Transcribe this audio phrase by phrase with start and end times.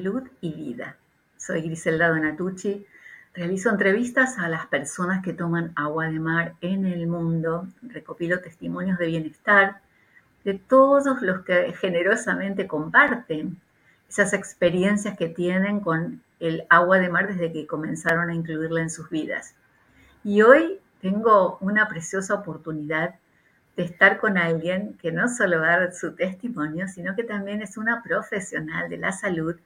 [0.00, 0.96] Salud y Vida.
[1.36, 2.86] Soy Griselda Donatucci.
[3.34, 7.66] Realizo entrevistas a las personas que toman agua de mar en el mundo.
[7.82, 9.80] Recopilo testimonios de bienestar
[10.44, 13.60] de todos los que generosamente comparten
[14.08, 18.90] esas experiencias que tienen con el agua de mar desde que comenzaron a incluirla en
[18.90, 19.56] sus vidas.
[20.22, 23.16] Y hoy tengo una preciosa oportunidad
[23.76, 27.62] de estar con alguien que no solo va a dar su testimonio, sino que también
[27.62, 29.56] es una profesional de la salud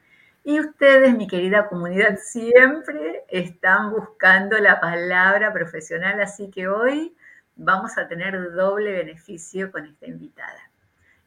[0.45, 7.15] y ustedes, mi querida comunidad, siempre están buscando la palabra profesional, así que hoy
[7.55, 10.71] vamos a tener doble beneficio con esta invitada.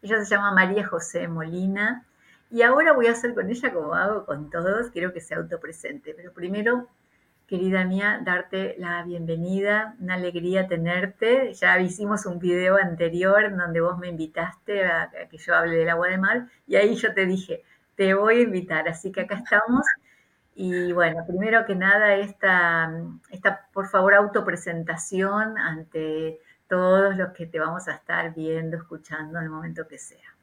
[0.02, 2.06] Ella se llama María José Molina
[2.52, 6.14] y ahora voy a hacer con ella como hago con todos, quiero que sea autopresente,
[6.14, 6.90] pero primero,
[7.48, 11.54] querida mía, darte la bienvenida, una alegría tenerte.
[11.54, 16.10] Ya hicimos un video anterior donde vos me invitaste a que yo hable del agua
[16.10, 17.64] de mar y ahí yo te dije,
[17.96, 18.88] te voy a invitar.
[18.88, 19.86] Así que acá estamos.
[20.56, 22.92] Y bueno, primero que nada, esta,
[23.30, 26.40] esta por favor, autopresentación ante
[26.70, 30.36] todos los que te vamos a estar viendo, escuchando en el momento que sea.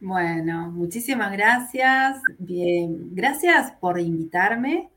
[0.00, 2.22] Bueno, muchísimas gracias.
[2.38, 4.90] Bien, gracias por invitarme.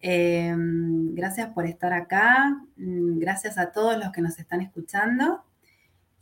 [0.00, 2.60] Em, gracias por estar acá.
[2.76, 5.44] Mm, gracias a todos los que nos están escuchando.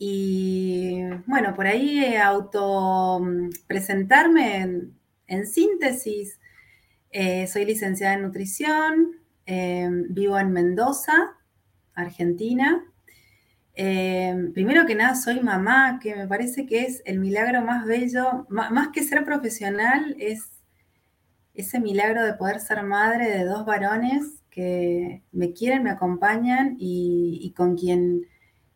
[0.02, 3.20] Y bueno, por ahí auto
[3.66, 4.94] presentarme
[5.26, 6.40] en, síntesis.
[7.10, 11.36] Eh, soy licenciada en nutrición, em, vivo en Mendoza,
[11.92, 12.82] Argentina.
[13.74, 18.46] Em, primero que nada, soy mamá, que me parece que es el milagro más bello,
[18.48, 20.62] más, que ser profesional, es
[21.52, 27.52] ese milagro de poder ser madre de dos varones que me quieren, me acompañan y
[27.54, 28.29] con quien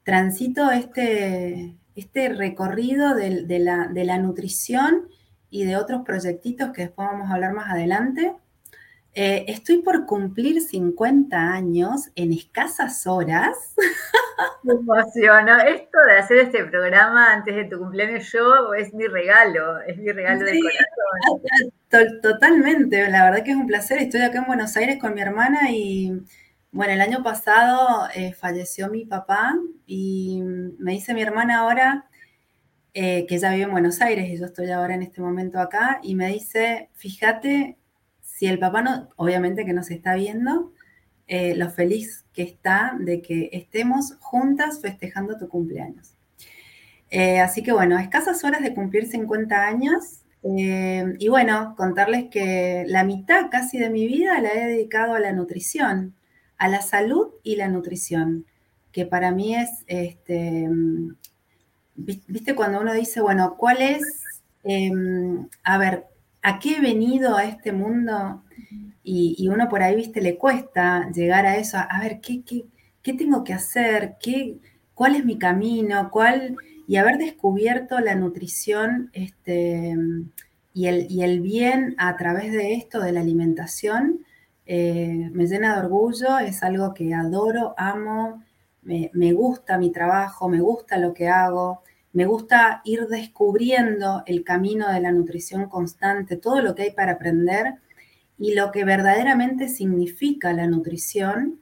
[0.05, 5.09] transito este, este recorrido de, la, nutrición
[5.51, 8.35] y de otros proyectitos que después vamos a hablar más adelante.
[9.17, 13.75] Eh, estoy por cumplir 50 años en escasas horas.
[14.65, 15.63] Me emociona.
[15.63, 20.11] Esto de hacer este programa antes de tu cumpleaños yo es mi regalo, es mi
[20.11, 21.73] regalo de corazón.
[22.23, 23.99] Totalmente, la verdad que es un placer.
[23.99, 26.25] Estoy acá en Buenos Aires con mi hermana y
[26.75, 29.55] bueno, el año pasado eh, falleció mi papá
[29.87, 32.07] y me dice mi hermana ahora
[32.95, 36.01] eh, que ella vive en Buenos Aires y yo estoy ahora en este momento acá
[36.03, 37.79] y me dice, fíjate
[38.23, 40.73] si el papá no, obviamente que nos está viendo,
[41.29, 46.17] eh, lo feliz que está de que estemos juntas festejando tu cumpleaños.
[47.41, 53.49] así que bueno, escasas horas de cumplir 50 años y bueno, contarles que la mitad
[53.49, 56.15] casi de mi vida la he dedicado a la nutrición
[56.59, 58.47] a la salud y la nutrición,
[58.93, 60.69] que para mí es, este,
[61.97, 64.03] viste, cuando uno dice, bueno, ¿cuál es,
[64.63, 66.05] em, a ver,
[66.43, 68.43] a qué he venido a este mundo?
[69.03, 73.45] Y, uno por ahí, viste, le cuesta llegar a eso, a, ver, ¿qué, qué, tengo
[73.45, 74.17] que hacer?
[74.21, 74.57] ¿Qué,
[74.95, 76.11] ¿Cuál es mi camino?
[76.11, 76.57] ¿Cuál?
[76.87, 79.95] Y haber descubierto la nutrición este,
[80.73, 84.25] y, el, y el bien a través de esto, de la alimentación,
[84.67, 88.43] eh, me llena de orgullo, es algo que adoro, amo,
[88.83, 91.83] me, gusta mi trabajo, me gusta lo que hago,
[92.13, 97.13] me gusta ir descubriendo el camino de la nutrición constante, todo lo que hay para
[97.13, 97.75] aprender
[98.39, 101.61] y lo que verdaderamente significa la nutrición,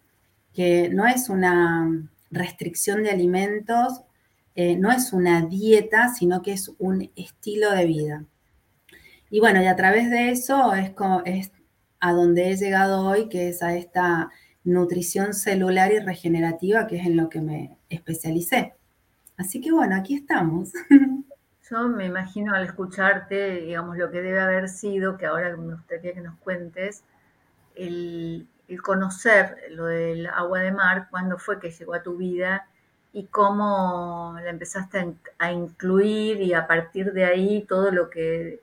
[0.53, 4.03] que no es una restricción de alimentos,
[4.55, 8.25] eh, no es una dieta, sino que es un estilo de vida.
[9.31, 11.53] Y bueno, y a través de eso es, como, es
[12.03, 14.29] a donde he llegado hoy, que es a esta
[14.65, 18.75] nutrición celular y regenerativa, que es en lo que me especialicé.
[19.37, 20.73] Así que bueno, aquí estamos.
[21.71, 26.13] Yo me imagino al escucharte, digamos, lo que debe haber sido, que ahora me gustaría
[26.13, 27.05] que nos cuentes,
[27.77, 28.49] el,
[28.83, 32.67] conocer lo del agua de mar, cuándo fue que llegó a tu vida
[33.13, 38.61] y cómo la empezaste a incluir y a partir de ahí todo lo que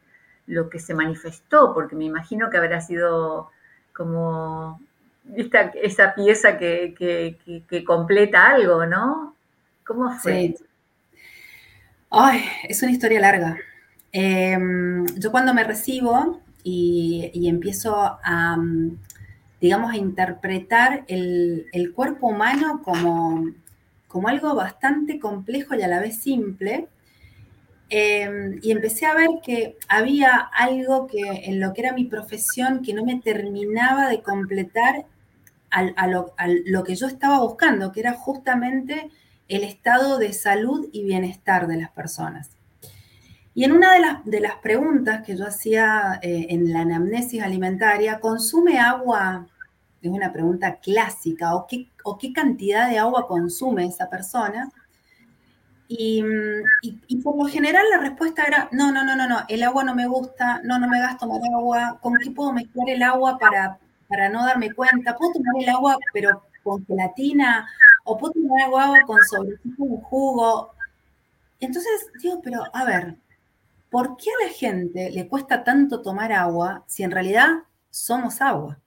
[0.50, 3.52] lo que se manifestó, porque me imagino que habrá sido
[3.94, 4.82] como
[5.36, 7.38] esa pieza que,
[7.86, 9.36] completa algo, ¿no?
[9.86, 10.56] ¿Cómo fue?
[12.10, 13.58] Ay, es una historia larga.
[14.12, 18.58] Em, yo cuando me recibo y, empiezo a,
[19.62, 23.52] digamos, a interpretar el, cuerpo humano como,
[24.08, 26.88] como algo bastante complejo y a la vez simple,
[27.92, 32.84] Em, y empecé a ver que había algo que en lo que era mi profesión
[32.84, 35.06] que no me terminaba de completar
[35.72, 39.10] a, lo, que yo estaba buscando, que era justamente
[39.48, 42.52] el estado de salud y bienestar de las personas.
[43.56, 47.42] Y en una de las, de las preguntas que yo hacía eh, en la anamnesis
[47.42, 49.48] alimentaria, ¿consume agua?
[50.02, 54.72] Es una pregunta clásica, ¿o qué, o qué cantidad de agua consume esa persona?
[55.92, 56.24] Y,
[56.84, 59.96] y, por lo general la respuesta era, no, no, no, no, no, el agua no
[59.96, 63.80] me gusta, no, no me gasto más agua, ¿con qué puedo mezclar el agua para,
[64.08, 65.18] para no darme cuenta?
[65.18, 67.68] ¿Puedo tomar el agua pero con gelatina?
[68.04, 70.74] ¿O puedo tomar agua con sobrecito un jugo?
[71.60, 73.16] Entonces digo, pero a ver,
[73.90, 78.78] ¿por qué a la gente le cuesta tanto tomar agua si en realidad somos agua?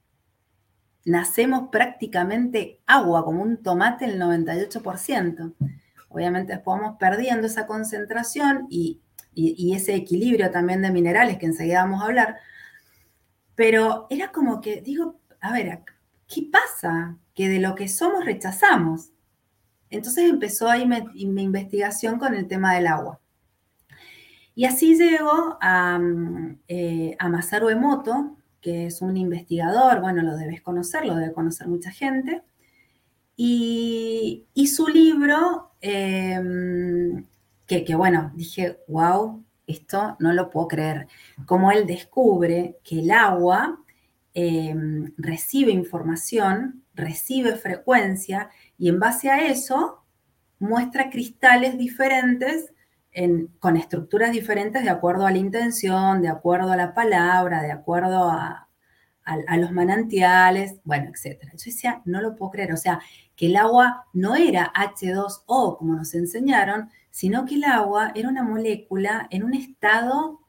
[1.04, 5.52] Nacemos prácticamente agua, como un tomate el 98%.
[6.12, 9.00] Obviamente después vamos perdiendo esa concentración y,
[9.35, 12.37] ese equilibrio también de minerales que enseguida vamos a hablar.
[13.55, 15.82] Pero era como que, digo, a ver,
[16.29, 17.17] ¿qué pasa?
[17.35, 19.11] Que de lo que somos rechazamos.
[19.88, 23.20] Entonces empezó ahí mi, investigación con el tema del agua.
[24.55, 25.99] Y así llego a,
[26.69, 31.69] eh, a Masaru Emoto, que es un investigador, bueno, lo debes conocer, lo debe conocer
[31.69, 32.43] mucha gente.
[33.37, 37.26] Y, su libro, em,
[37.67, 41.08] que, bueno, dije, wow, esto no lo puedo creer.
[41.46, 43.79] Como él descubre que el agua
[44.34, 50.05] em, recibe información, recibe frecuencia y en base a eso
[50.58, 52.73] muestra cristales diferentes
[53.58, 58.31] con estructuras diferentes de acuerdo a la intención, de acuerdo a la palabra, de acuerdo
[58.31, 58.69] a,
[59.24, 61.52] a, los manantiales, bueno, etcétera.
[61.52, 63.00] Yo decía, no lo puedo creer, o sea,
[63.36, 68.42] que el agua no era H2O como nos enseñaron, sino que el agua era una
[68.42, 70.40] molécula en un estado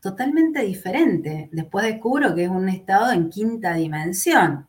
[0.00, 1.48] totalmente diferente.
[1.52, 4.66] Después descubro que es un estado en quinta dimensión.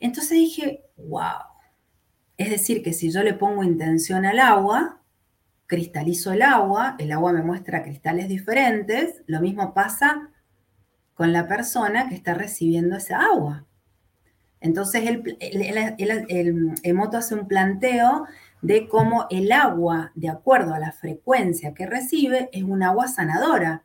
[0.00, 1.44] Entonces dije, wow.
[2.36, 5.00] Es decir, que si yo le pongo intención al agua,
[5.66, 10.30] cristalizo el agua, el agua me muestra cristales diferentes, lo mismo pasa
[11.14, 13.64] con la persona que está recibiendo esa agua.
[14.60, 18.26] Entonces, el, Emoto hace un planteo
[18.62, 23.84] de cómo el agua, de acuerdo a la frecuencia que recibe, es un agua sanadora.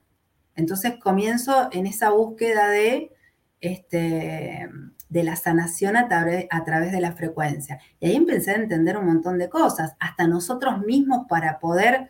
[0.56, 3.12] Entonces comienzo en esa búsqueda de,
[3.60, 4.70] este,
[5.10, 6.08] la sanación a,
[6.50, 7.80] a través de la frecuencia.
[8.00, 12.10] Y ahí empecé a entender un montón de cosas, hasta nosotros mismos para poder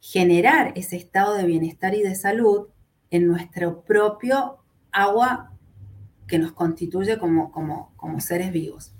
[0.00, 2.68] generar ese estado de bienestar y de salud,
[3.14, 4.58] en nuestro propio
[4.90, 5.52] agua
[6.26, 8.92] que nos constituye como, como, como seres vivos.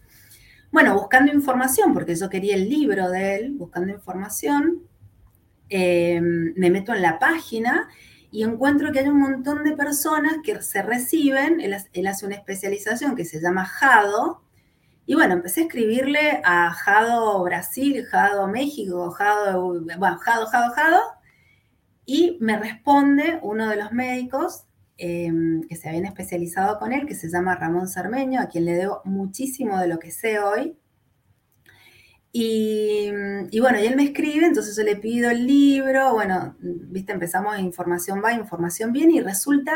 [0.71, 4.85] Bueno, buscando información, porque yo quería el libro de él, buscando información,
[5.69, 7.89] em, me meto en la página
[8.31, 13.17] y encuentro que hay un montón de personas que se reciben, él, hace una especialización
[13.17, 14.45] que se llama JADO,
[15.07, 19.13] y bueno, empecé a escribirle a Jado Brasil, Jado México,
[19.99, 21.01] bueno, Jado, Jado, Jado,
[22.07, 24.65] y me responde uno de los médicos
[24.97, 28.75] em, que se habían especializado con él, que se llama Ramón Sarmeño, a quien le
[28.75, 30.77] debo muchísimo de lo que sé hoy.
[32.37, 33.13] Y,
[33.61, 38.21] bueno, y él me escribe, entonces yo le pido el libro, bueno, viste, empezamos información
[38.25, 39.73] va, información viene, y resulta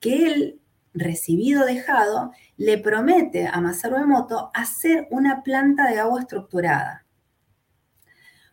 [0.00, 0.60] que él,
[0.94, 7.04] recibido dejado, le promete a Masaru Emoto hacer una planta de agua estructurada.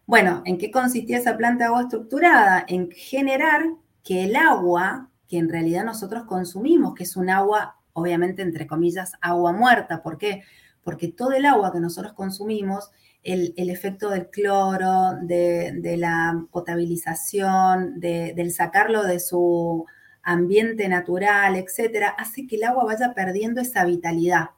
[0.08, 2.64] Bueno, ¿en qué consistía esa planta de agua estructurada?
[2.68, 3.66] En generar
[4.04, 9.14] que el agua que en realidad nosotros consumimos, que es un agua, obviamente, entre comillas,
[9.20, 10.02] agua muerta.
[10.02, 10.44] ¿Por qué?
[10.82, 12.90] Porque todo el agua que nosotros consumimos,
[13.22, 19.86] el, efecto del cloro, de, la potabilización, del sacarlo de su
[20.24, 24.52] ambiente natural, etcétera, hace que el agua vaya perdiendo esa vitalidad.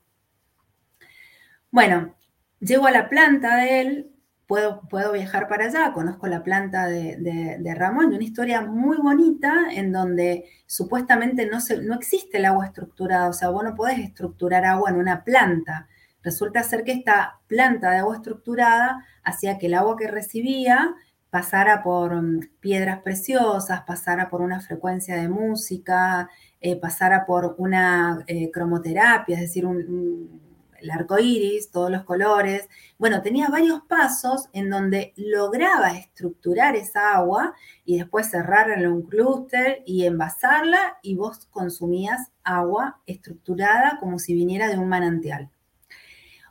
[1.71, 2.15] Bueno,
[2.59, 4.11] llego a la planta de él,
[4.49, 10.45] puedo, viajar para allá, conozco la planta de, Ramón, una historia muy bonita en donde
[10.65, 14.95] supuestamente no, no existe el agua estructurada, o sea, vos no podés estructurar agua en
[14.95, 15.87] una planta.
[16.23, 20.95] Resulta ser que esta planta de agua estructurada hacía que el agua que recibía
[21.29, 26.27] pasara por mm, piedras preciosas, pasara por una frecuencia de música,
[26.59, 30.48] eh, pasara por una eh, cromoterapia, es decir, un
[30.81, 32.67] el arco iris, todos los colores.
[32.97, 37.53] Bueno, tenía varios pasos en donde lograba estructurar esa agua
[37.85, 44.33] y después cerrarla en un clúster y envasarla y vos consumías agua estructurada como si
[44.33, 45.49] viniera de un manantial.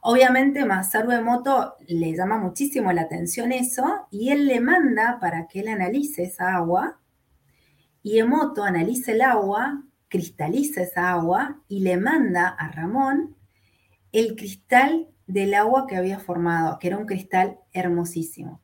[0.00, 5.60] Obviamente Masaru Emoto le llama muchísimo la atención eso y él le manda para que
[5.60, 6.98] él analice esa agua
[8.02, 13.36] y Emoto analiza el agua, cristaliza esa agua y le manda a Ramón
[14.20, 18.60] el cristal del agua que había formado, que era un cristal hermosísimo.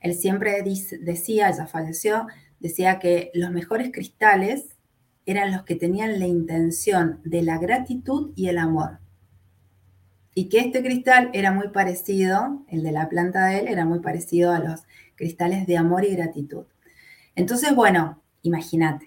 [0.00, 0.62] Él siempre
[1.00, 2.26] decía, ya falleció,
[2.60, 4.76] decía que los mejores cristales
[5.26, 8.98] eran los que tenían la intención de la gratitud y el amor.
[10.34, 14.00] Y que este cristal era muy parecido, el de la planta de él, era muy
[14.00, 14.82] parecido a los
[15.16, 16.64] cristales de amor y gratitud.
[17.34, 19.06] Entonces, bueno, imagínate,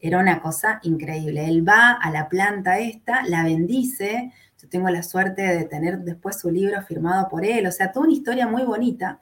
[0.00, 1.46] era una cosa increíble.
[1.46, 4.32] Él va a la planta esta, la bendice.
[4.68, 7.66] Tengo la suerte de tener después su libro firmado por él.
[7.66, 9.20] O sea, toda una historia muy bonita.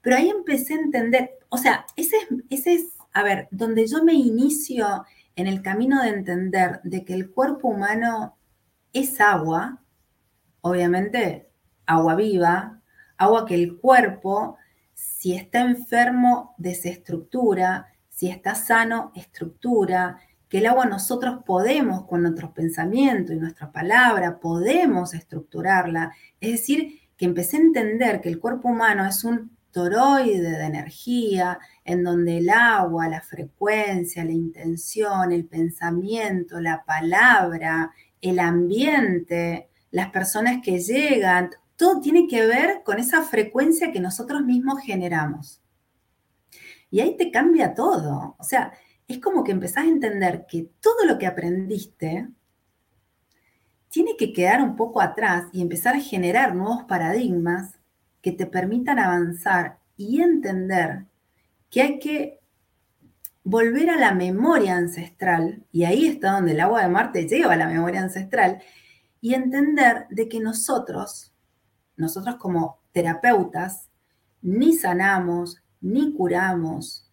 [0.00, 4.02] Pero ahí empecé a entender, o sea, ese es, ese es, a ver, donde yo
[4.04, 5.04] me inicio
[5.36, 8.36] en el camino de entender de que el cuerpo humano
[8.92, 9.80] es agua,
[10.60, 11.48] obviamente
[11.86, 12.80] agua viva,
[13.16, 14.56] agua que el cuerpo,
[14.94, 20.18] si está enfermo, desestructura, si está sano, estructura,
[20.52, 26.12] que el agua nosotros podemos con nuestros pensamientos y nuestra palabra, podemos estructurarla.
[26.42, 31.58] Es decir, que empecé a entender que el cuerpo humano es un toroide de energía,
[31.86, 37.90] en donde el agua, la frecuencia, la intención, el pensamiento, la palabra,
[38.20, 44.42] el ambiente, las personas que llegan, todo tiene que ver con esa frecuencia que nosotros
[44.42, 45.62] mismos generamos.
[46.90, 48.36] Y ahí te cambia todo.
[48.38, 48.74] O sea,
[49.12, 52.28] es como que empezás a entender que todo lo que aprendiste
[53.88, 57.78] tiene que quedar un poco atrás y empezar a generar nuevos paradigmas
[58.22, 61.04] que te permitan avanzar y entender
[61.68, 62.40] que hay que
[63.44, 67.56] volver a la memoria ancestral, y ahí está donde el agua de Marte lleva a
[67.56, 68.62] la memoria ancestral,
[69.20, 71.32] y entender de que nosotros,
[71.96, 73.88] nosotros como terapeutas,
[74.40, 77.11] ni sanamos, ni curamos,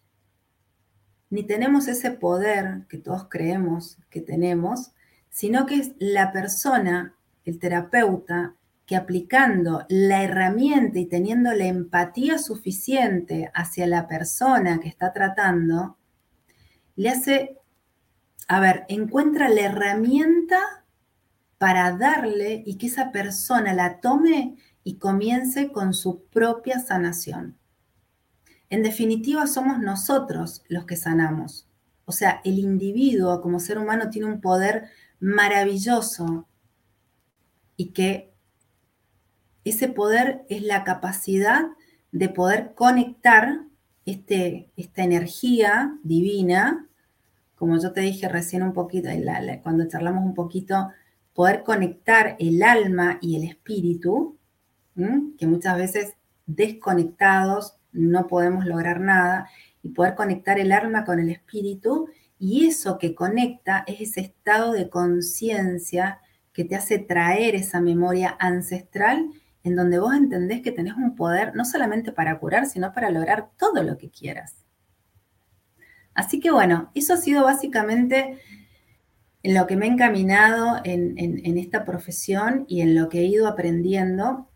[1.30, 4.92] ni tenemos ese poder que todos creemos que tenemos,
[5.30, 12.38] sino que es la persona, el terapeuta, que aplicando la herramienta y teniendo la empatía
[12.38, 15.96] suficiente hacia la persona que está tratando,
[16.96, 17.56] le hace,
[18.48, 20.58] a ver, encuentra la herramienta
[21.58, 27.59] para darle y que esa persona la tome y comience con su propia sanación.
[28.70, 31.66] En definitiva, somos nosotros los que sanamos.
[32.04, 36.48] O sea, el individuo como ser humano tiene un poder maravilloso
[37.76, 38.32] y que
[39.64, 41.66] ese poder es la capacidad
[42.12, 43.62] de poder conectar
[44.06, 46.88] este, esta energía divina,
[47.54, 49.08] como yo te dije recién un poquito,
[49.62, 50.90] cuando charlamos un poquito,
[51.34, 54.36] poder conectar el alma y el espíritu,
[55.38, 56.14] que muchas veces
[56.46, 59.48] desconectados no podemos lograr nada,
[59.82, 64.72] y poder conectar el alma con el espíritu, y eso que conecta es ese estado
[64.72, 66.20] de conciencia
[66.52, 69.30] que te hace traer esa memoria ancestral
[69.62, 73.50] en donde vos entendés que tenés un poder no solamente para curar, sino para lograr
[73.58, 74.56] todo lo que quieras.
[76.14, 78.38] Así que bueno, eso ha sido básicamente
[79.42, 83.24] en lo que me he encaminado en, en esta profesión y en lo que he
[83.24, 84.48] ido aprendiendo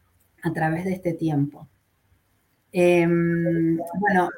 [0.42, 1.68] a través de este tiempo.
[2.76, 4.30] Em, bueno,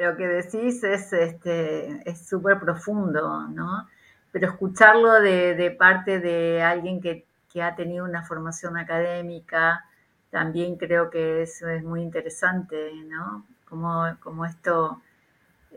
[0.00, 3.86] lo que decís es este, es súper profundo, ¿no?
[4.32, 7.26] Pero escucharlo de, parte de alguien que,
[7.62, 9.84] ha tenido una formación académica,
[10.30, 13.44] también creo que eso es muy interesante, ¿no?
[13.68, 15.02] Como, como esto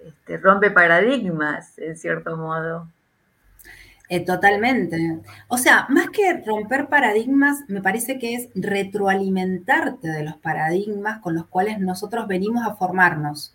[0.05, 2.87] este, rompe paradigmas, en cierto modo.
[4.09, 5.19] Eh, totalmente.
[5.49, 11.35] O sea, más que romper paradigmas, me parece que es retroalimentarte de los paradigmas con
[11.35, 13.53] los cuales nosotros venimos a formarnos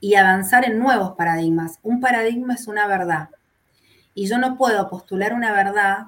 [0.00, 1.78] y avanzar en nuevos paradigmas.
[1.82, 3.28] Un paradigma es una verdad.
[4.14, 6.06] Y yo no puedo postular una verdad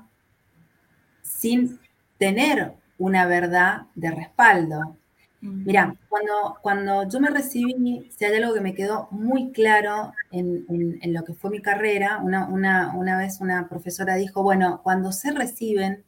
[1.23, 1.79] sin
[2.17, 4.97] tener una verdad de respaldo.
[5.41, 10.67] Mira, cuando, cuando yo me recibí, si hay algo que me quedó muy claro en,
[11.13, 16.05] lo que fue mi carrera, una, vez una profesora dijo, bueno, cuando se reciben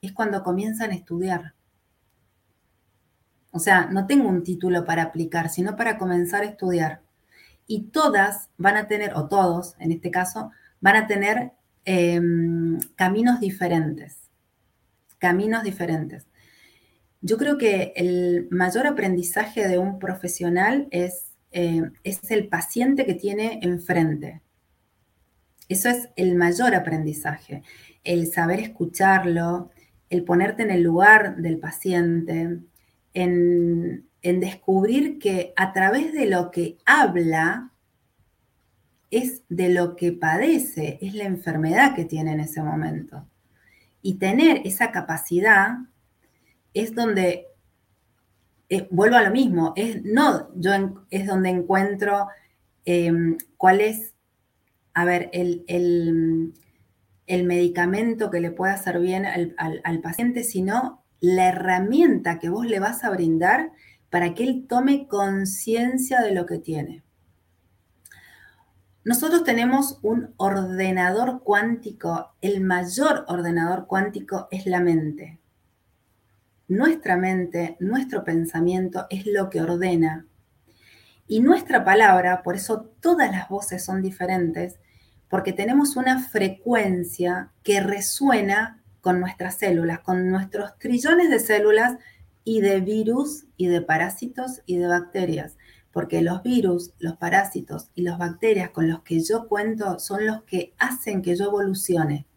[0.00, 1.54] es cuando comienzan a estudiar.
[3.50, 7.02] O sea, no tengo un título para aplicar, sino para comenzar a estudiar.
[7.66, 11.52] Y todas van a tener, o todos en este caso, van a tener
[11.84, 14.30] em, caminos diferentes.
[15.18, 16.29] Caminos diferentes.
[17.22, 23.14] Yo creo que el mayor aprendizaje de un profesional es, eh, es el paciente que
[23.14, 24.40] tiene enfrente.
[25.68, 27.62] Eso es el mayor aprendizaje,
[28.04, 29.70] el saber escucharlo,
[30.08, 32.58] el ponerte en el lugar del paciente,
[33.14, 37.70] en, en descubrir que a través de lo que habla
[39.10, 43.26] es de lo que padece, es la enfermedad que tiene en ese momento.
[44.02, 45.78] Y tener esa capacidad
[46.74, 47.46] es donde,
[48.68, 50.72] eh, vuelvo a lo mismo, es, no, yo
[51.10, 52.28] es donde encuentro
[52.84, 54.14] em, cuál es,
[54.94, 56.54] a ver, el,
[57.44, 62.80] medicamento que le pueda hacer bien al, al paciente, sino la herramienta que vos le
[62.80, 63.70] vas a brindar
[64.10, 67.04] para que él tome conciencia de lo que tiene.
[69.02, 75.39] Nosotros tenemos un ordenador cuántico, el mayor ordenador cuántico es la mente.
[76.70, 80.24] Nuestra mente, nuestro pensamiento es lo que ordena.
[81.26, 84.78] Y nuestra palabra, por eso todas las voces son diferentes,
[85.28, 91.96] porque tenemos una frecuencia que resuena con nuestras células, con nuestros trillones de células
[92.44, 95.56] y de virus y de parásitos y de bacterias
[95.92, 100.44] porque los virus, los parásitos y las bacterias con los que yo cuento son los
[100.44, 102.28] que hacen que yo evolucione.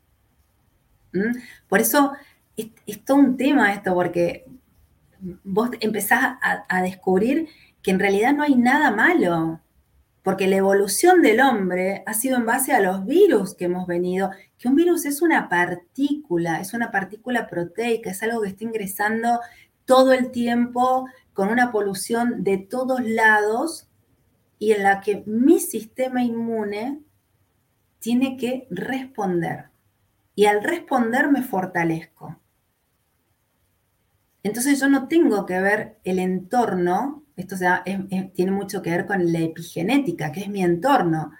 [1.12, 1.38] ¿Mm?
[1.70, 2.14] Por eso
[2.58, 4.46] es, todo un tema esto, porque
[5.44, 7.48] vos empezás a, a descubrir
[7.82, 9.62] que en realidad no hay nada malo,
[10.24, 14.32] porque la evolución del hombre ha sido en base a los virus que hemos venido,
[14.58, 19.40] que un virus es una partícula, es una partícula proteica, es algo que está ingresando
[19.86, 23.90] todo el tiempo con una polución de todos lados
[24.60, 27.02] y en la que mi sistema inmune
[28.00, 29.66] tiene que responder.
[30.36, 32.40] Y al responder me fortalezco.
[34.44, 37.56] Entonces yo no tengo que ver el entorno, esto
[38.34, 41.32] tiene mucho que ver con la epigenética, que es mi entorno.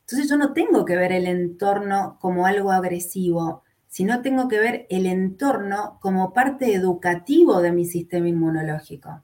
[0.00, 4.86] Entonces yo no tengo que ver el entorno como algo agresivo, sino tengo que ver
[4.90, 9.22] el entorno como parte educativo de mi sistema inmunológico.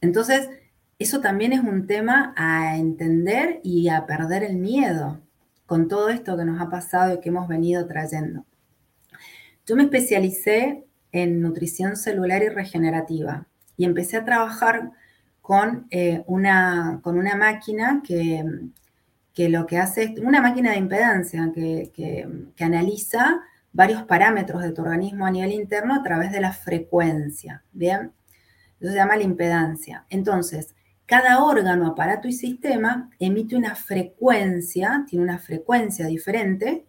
[0.00, 0.48] Entonces,
[0.98, 5.20] eso también es un tema a entender y a perder el miedo
[5.66, 8.44] con todo esto que nos ha pasado y que hemos venido trayendo.
[9.66, 13.46] Yo me especialicé en nutrición celular y regenerativa
[13.76, 14.92] y empecé a trabajar
[15.42, 18.44] con, eh, una, con una máquina que,
[19.48, 23.42] lo que hace es una máquina de impedancia que, que analiza
[23.72, 27.62] varios parámetros de tu organismo a nivel interno a través de la frecuencia.
[27.72, 28.12] Bien,
[28.80, 30.06] eso se llama la impedancia.
[30.08, 30.74] Entonces,
[31.04, 36.86] cada órgano, aparato y sistema emite una frecuencia, tiene una frecuencia diferente,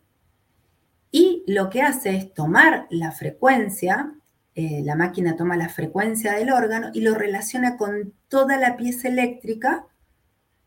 [1.12, 4.14] y lo que hace es tomar la frecuencia,
[4.56, 9.08] eh, la máquina toma la frecuencia del órgano y lo relaciona con toda la pieza
[9.08, 9.86] eléctrica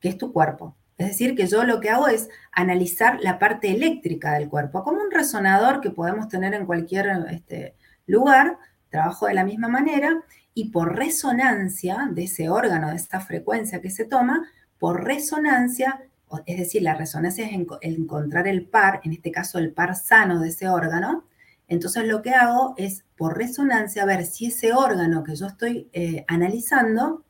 [0.00, 0.76] que es tu cuerpo.
[0.96, 5.00] Es decir, que yo lo que hago es analizar la parte eléctrica del cuerpo, como
[5.00, 7.74] un resonador que podemos tener en cualquier este,
[8.06, 8.58] lugar,
[8.90, 10.22] trabajo de la misma manera,
[10.52, 14.44] y por resonancia de ese órgano, de esta frecuencia que se toma,
[14.78, 16.02] por resonancia,
[16.46, 20.48] es decir, la resonancia es encontrar el par, en este caso el par sano de
[20.48, 21.24] ese órgano,
[21.70, 26.24] entonces lo que hago es por resonancia ver si ese órgano que yo estoy eh,
[26.26, 27.24] analizando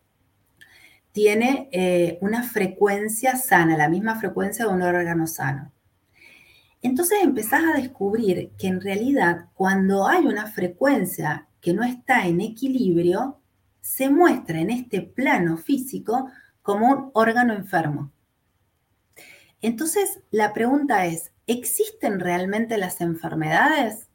[1.12, 5.72] tiene eh, una frecuencia sana, la misma frecuencia de un órgano sano.
[6.82, 12.40] Entonces empezás a descubrir que en realidad cuando hay una frecuencia que no está en
[12.40, 13.38] equilibrio,
[13.82, 16.30] se muestra en este plano físico
[16.62, 18.10] como un órgano enfermo.
[19.62, 24.08] Entonces, la pregunta es, ¿existen realmente las enfermedades?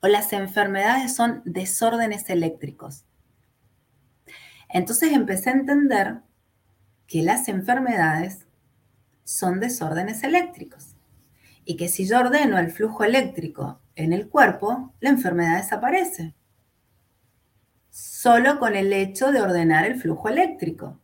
[0.00, 3.04] ¿O las enfermedades son desórdenes eléctricos?
[4.68, 6.20] Entonces empecé a entender
[7.06, 8.46] que las enfermedades
[9.24, 10.96] son desórdenes eléctricos
[11.64, 16.34] y que si yo ordeno el flujo eléctrico en el cuerpo, la enfermedad desaparece.
[17.90, 21.01] Solo con el hecho de ordenar el flujo eléctrico.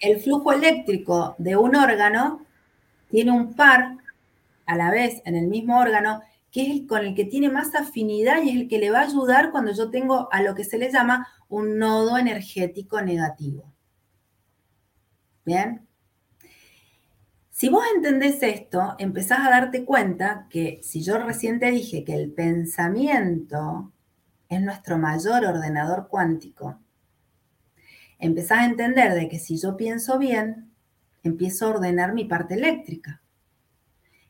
[0.00, 2.44] El flujo eléctrico de un órgano
[3.10, 3.96] tiene un par
[4.66, 7.74] a la vez en el mismo órgano que es el con el que tiene más
[7.74, 10.64] afinidad y es el que le va a ayudar cuando yo tengo a lo que
[10.64, 13.72] se le llama un nodo energético negativo.
[15.44, 15.86] ¿Bien?
[17.50, 22.14] Si vos entendés esto, empezás a darte cuenta que si yo recién te dije que
[22.14, 23.92] el pensamiento
[24.48, 26.80] es nuestro mayor ordenador cuántico,
[28.24, 30.72] empezás a entender de que si yo pienso bien,
[31.22, 33.22] empiezo a ordenar mi parte eléctrica.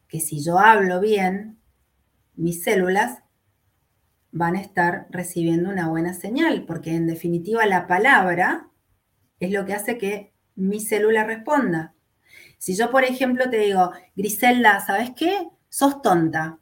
[0.09, 1.59] Que si yo hablo bien,
[2.35, 3.21] mis células
[4.33, 8.69] van a estar recibiendo una buena señal, porque en definitiva la palabra
[9.39, 11.95] es lo que hace que mi célula responda.
[12.59, 15.49] Si yo, por ejemplo, te digo, Griselda, ¿sabes qué?
[15.69, 16.59] Sos tonta.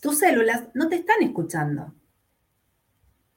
[0.00, 1.94] Tus células no te están escuchando.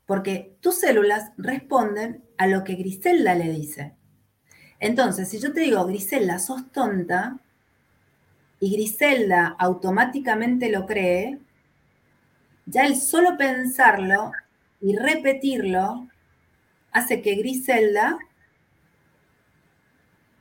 [0.10, 3.93] Porque tus células responden a lo que Griselda le dice.
[4.80, 7.38] Entonces, si yo te digo, Griselda, sos tonta,
[8.60, 11.38] y Griselda automáticamente lo cree,
[12.65, 14.32] ya el solo pensarlo
[14.82, 16.08] y repetirlo
[16.91, 18.17] hace que Griselda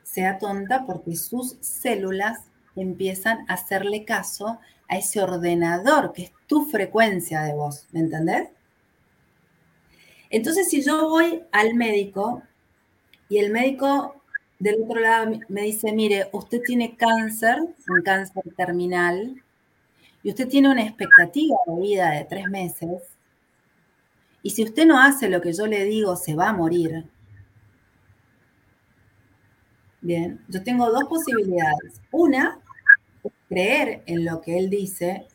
[0.02, 2.38] sea tonta porque sus células
[2.74, 8.48] empiezan a hacerle caso a ese ordenador que es tu frecuencia de voz, ¿me entendés?
[10.30, 12.42] Entonces, si yo voy al médico
[13.28, 14.22] y el médico
[14.58, 19.42] del otro lado me dice, mire, usted tiene cáncer, un cáncer terminal,
[20.22, 23.18] y usted tiene una expectativa de vida de tres meses,
[24.42, 27.04] y si usted no hace lo que yo le digo, se va a morir.
[30.00, 32.00] Bien, yo tengo dos posibilidades.
[32.12, 32.60] Una,
[33.48, 35.26] creer en lo que él dice,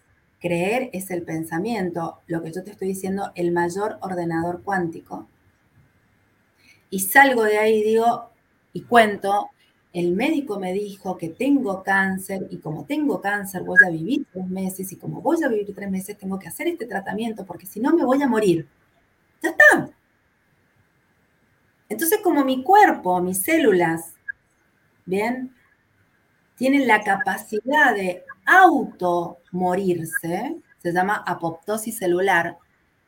[0.44, 5.26] creer es el pensamiento, lo que yo te estoy diciendo, el mayor ordenador cuántico.
[6.90, 8.30] Y salgo de ahí y digo,
[8.74, 9.52] y cuento,
[9.94, 14.48] el médico me dijo que tengo cáncer y como tengo cáncer voy a vivir tres
[14.50, 17.80] meses y como voy a vivir tres meses tengo que hacer este tratamiento porque si
[17.80, 18.68] no me voy a morir.
[19.42, 19.92] Ya está.
[21.88, 24.16] Entonces como mi cuerpo, mis células,
[25.06, 25.56] ¿bien?
[26.58, 32.58] Tienen la capacidad de auto morirse, se llama apoptosis celular,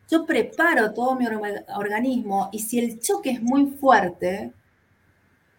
[0.10, 4.54] yo preparo todo mi organismo y si el choque es muy fuerte,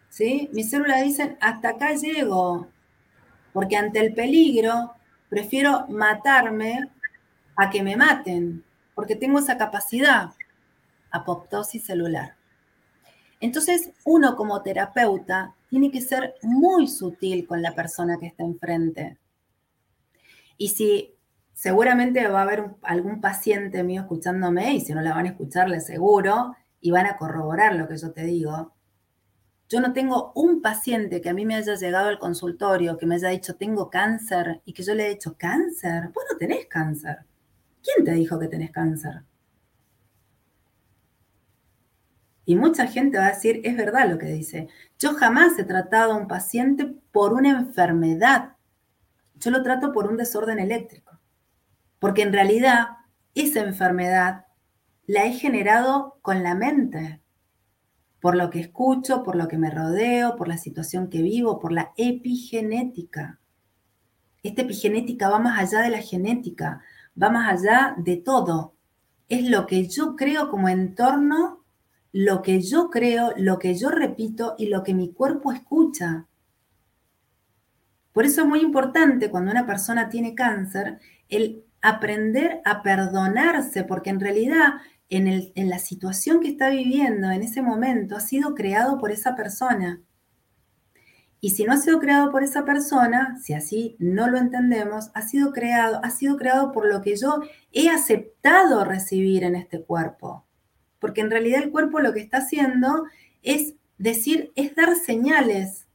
[0.09, 0.49] ¿sí?
[0.53, 2.69] Mis células dicen, hasta acá llego,
[3.53, 4.93] porque ante el peligro
[5.29, 6.91] prefiero matarme
[7.57, 10.31] a que me maten, porque tengo esa capacidad,
[11.11, 12.37] apoptosis celular.
[13.41, 19.19] Entonces, uno como terapeuta tiene que ser muy sutil con la persona que está enfrente.
[20.57, 21.15] Y si
[21.53, 25.69] seguramente va a haber algún paciente mío escuchándome, y si no la van a escuchar,
[25.69, 28.75] les seguro, y van a corroborar lo que yo te digo,
[29.69, 33.17] yo no tengo un paciente que a mí me haya llegado al consultorio, que me
[33.17, 36.11] haya dicho tengo cáncer y que yo le he dicho cáncer.
[36.15, 37.19] Vos no tenés cáncer.
[37.83, 39.25] ¿Quién te dijo que tenés cáncer?
[42.45, 44.69] Y mucha gente va a decir, es verdad lo que dice.
[45.01, 48.56] Yo jamás he tratado a un paciente por una enfermedad.
[49.37, 51.19] Yo lo trato por un desorden eléctrico.
[51.99, 52.89] Porque en realidad
[53.35, 54.47] esa enfermedad
[55.07, 57.23] la he generado con la mente
[58.27, 61.71] por lo que escucho, por lo que me rodeo, por la situación que vivo, por
[61.71, 63.39] la epigenética.
[64.43, 66.83] Esta epigenética va más allá de la genética,
[67.21, 68.75] va más allá de todo.
[69.29, 71.65] Es lo que yo creo como entorno,
[72.11, 76.27] lo que yo creo, lo que yo repito y lo que mi cuerpo escucha.
[78.17, 84.09] Por eso es muy importante cuando una persona tiene cáncer el aprender a perdonarse, porque
[84.09, 84.77] en realidad
[85.11, 90.01] en, la situación que está viviendo en ese momento ha sido creado por esa persona.
[91.43, 95.21] Y si no ha sido creado por esa persona, si así no lo entendemos, ha
[95.21, 100.47] sido creado, ha sido creado por lo que yo he aceptado recibir en este cuerpo.
[101.01, 103.05] Porque en realidad el cuerpo lo que está haciendo
[103.43, 105.86] es decir, es dar señales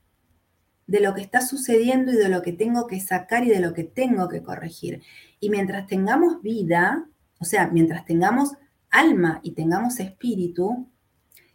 [0.92, 3.74] de lo que está sucediendo y de lo que tengo que sacar y de lo
[3.74, 5.02] que tengo que corregir.
[5.40, 7.08] Y mientras tengamos vida,
[7.40, 8.58] o sea, mientras tengamos
[8.90, 10.90] alma y tengamos espíritu,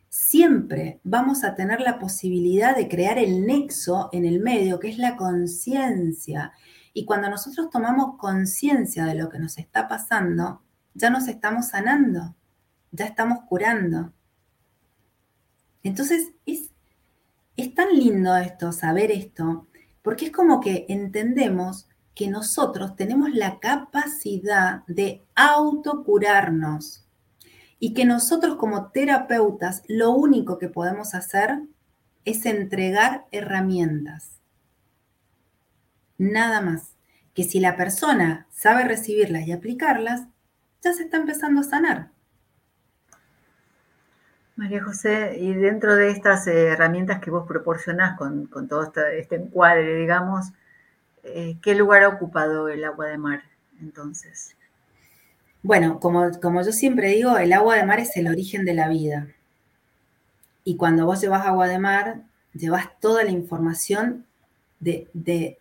[0.08, 4.96] siempre vamos a tener la posibilidad de crear el nexo en el medio, que es
[4.96, 6.52] la conciencia.
[6.94, 10.62] Y cuando nosotros tomamos conciencia de lo que nos está pasando,
[10.94, 12.34] ya nos estamos sanando,
[12.90, 14.14] ya estamos curando.
[15.82, 16.70] Entonces es,
[17.56, 19.66] es tan lindo esto, saber esto,
[20.02, 27.06] porque es como que entendemos que nosotros tenemos la capacidad de autocurarnos
[27.78, 31.60] y que nosotros como terapeutas lo único que podemos hacer
[32.24, 34.40] es entregar herramientas.
[36.18, 36.92] Nada más.
[37.34, 40.22] Que si la persona sabe recibirlas y aplicarlas,
[40.82, 42.15] ya se está empezando a sanar.
[44.56, 50.46] María José, y dentro de estas herramientas que vos proporcionás con, todo este, encuadre, digamos,
[51.24, 53.42] eh, ¿qué lugar ha ocupado el agua de mar
[53.82, 54.56] entonces?
[55.62, 58.88] Bueno, como, como yo siempre digo, el agua de mar es el origen de la
[58.88, 59.28] vida.
[60.64, 62.22] Y cuando vos llevas agua de mar,
[62.54, 64.24] llevas toda la información
[64.80, 65.58] de, de,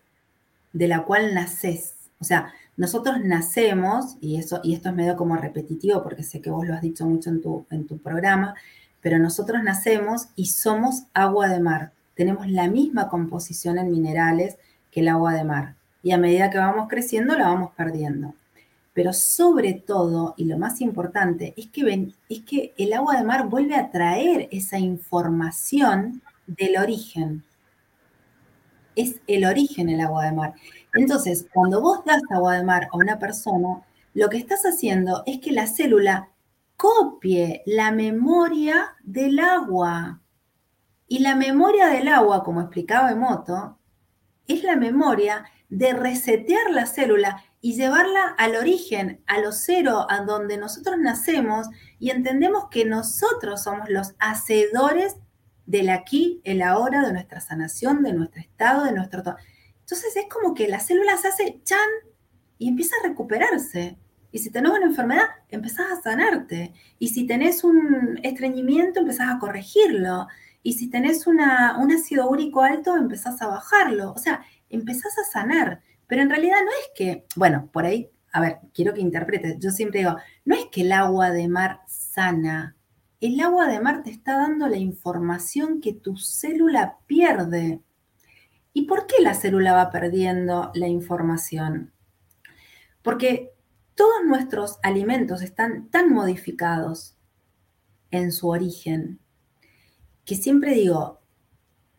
[0.73, 1.95] la cual naces.
[2.19, 6.49] O sea, nosotros nacemos, y, eso, y esto es medio como repetitivo porque sé que
[6.49, 8.55] vos lo has dicho mucho en tu, en tu programa,
[9.05, 11.91] pero nosotros nacemos y somos agua de mar.
[12.15, 14.57] Tenemos la misma composición en minerales
[14.89, 15.75] que el agua de mar.
[16.01, 18.33] Y a medida que vamos creciendo, la vamos perdiendo.
[18.95, 23.91] Pero sobre todo, y lo más importante, es que, el agua de mar vuelve a
[23.91, 27.43] traer esa información del origen.
[28.95, 30.53] Es el origen el agua de mar.
[30.95, 33.83] Entonces, cuando vos das agua de mar a una persona,
[34.15, 36.29] lo que estás haciendo es que la célula
[36.75, 40.21] copie la memoria del agua.
[41.07, 43.79] Y la memoria del agua, como explicaba Emoto,
[44.47, 50.21] es la memoria de resetear la célula y llevarla al origen, a lo cero, a
[50.21, 51.67] donde nosotros nacemos
[51.99, 55.15] y entendemos que nosotros somos los hacedores
[55.65, 59.23] del aquí, el ahora, de nuestra sanación, de nuestro estado, de nuestro...
[59.79, 61.89] Entonces es como que la célula se hace chan
[62.57, 63.97] y empieza a recuperarse.
[64.35, 66.73] Y si tenés una enfermedad, empezás a sanarte.
[66.99, 70.27] Y si tenés un estreñimiento, empezás a corregirlo.
[70.61, 74.11] Y si tenés una, un ácido úrico alto, empezás a bajarlo.
[74.11, 75.79] O sea, empezás a sanar.
[76.05, 79.57] Pero en realidad no es que, bueno, por ahí, a ver, quiero que interpretes.
[79.59, 82.75] Yo siempre digo, no es que el agua de mar sana.
[83.21, 87.79] El agua de mar te está dando la información que tu célula pierde.
[88.73, 91.93] ¿Y por qué la célula va perdiendo la información?
[93.01, 93.54] Porque
[93.95, 97.17] todos nuestros alimentos están tan modificados
[98.11, 99.19] en su origen
[100.25, 101.21] que siempre digo,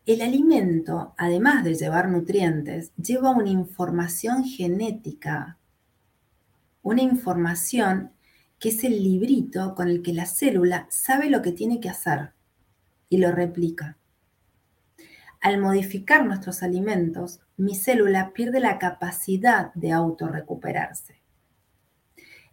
[0.05, 5.57] el alimento, además de llevar nutrientes, lleva una información genética,
[6.81, 8.11] una información
[8.59, 12.33] que es el librito con el que la célula sabe lo que tiene que hacer
[13.09, 13.97] y lo replica.
[15.39, 21.16] Al modificar nuestros alimentos, mi célula pierde la capacidad de autorrecuperarse.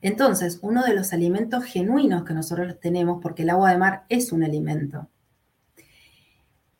[0.04, 4.32] Entonces, uno de los alimentos genuinos que nosotros tenemos, porque el agua de mar es
[4.32, 5.08] un alimento,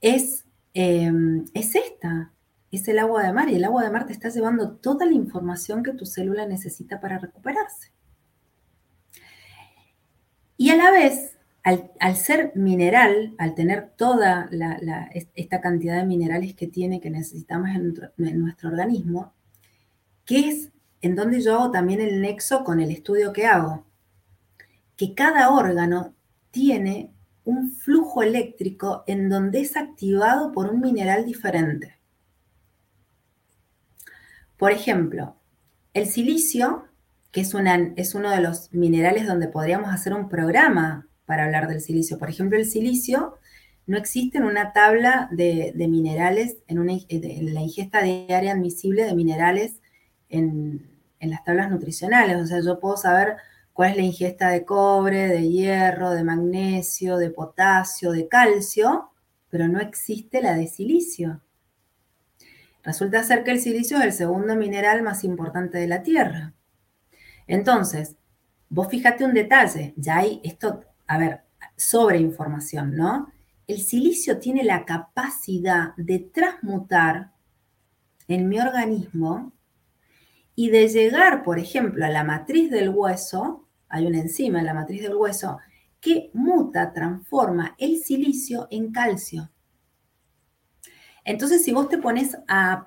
[0.03, 2.35] es, em, es esta,
[2.71, 5.15] es el agua de mar y el agua de mar te está llevando toda la
[5.15, 7.93] información que tu célula necesita para recuperarse.
[10.59, 14.51] Y a la vez, al, ser mineral, al tener toda
[15.35, 19.33] esta cantidad de minerales que tiene, que necesitamos en nuestro, organismo,
[20.27, 20.74] que es
[21.05, 23.85] en donde yo hago también el nexo con el estudio que hago,
[24.97, 26.15] que cada órgano
[26.51, 27.13] tiene
[27.45, 31.99] un flujo eléctrico en donde es activado por un mineral diferente.
[34.57, 35.37] Por ejemplo,
[35.93, 36.87] el silicio,
[37.33, 37.55] que es,
[37.97, 42.19] es uno de los minerales donde podríamos hacer un programa para hablar del silicio.
[42.19, 43.35] Por ejemplo, el silicio
[43.87, 49.83] no existe en una tabla de, minerales, en, la ingesta diaria admisible de minerales
[50.31, 50.94] en,
[51.25, 52.37] en las tablas nutricionales.
[52.37, 53.37] O sea, yo puedo saber
[53.73, 59.11] cuál es la ingesta de cobre, de hierro, de magnesio, de potasio, de calcio,
[59.51, 61.41] pero no existe la de silicio.
[62.83, 66.53] Resulta ser que el silicio es el segundo mineral más importante de la Tierra.
[67.47, 68.17] Entonces,
[68.69, 71.43] vos fíjate un detalle, ya hay esto a ver,
[71.77, 73.33] sobre información, ¿no?
[73.67, 77.33] El silicio tiene la capacidad de transmutar
[78.29, 79.53] en mi organismo
[80.55, 84.75] y de llegar, por ejemplo, a la matriz del hueso, hay una enzima en la
[84.75, 85.59] matriz del hueso,
[86.01, 89.51] que muta, transforma el silicio en calcio.
[91.25, 92.85] Entonces, si vos te pones a,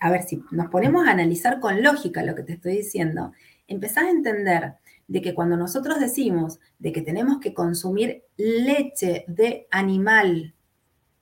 [0.00, 3.32] a ver, si nos ponemos a analizar con lógica lo que te estoy diciendo,
[3.68, 4.74] empezás a entender
[5.06, 10.54] de que cuando nosotros decimos de que tenemos que consumir leche de animal,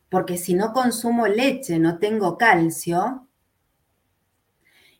[0.09, 3.28] porque si no consumo leche no tengo calcio,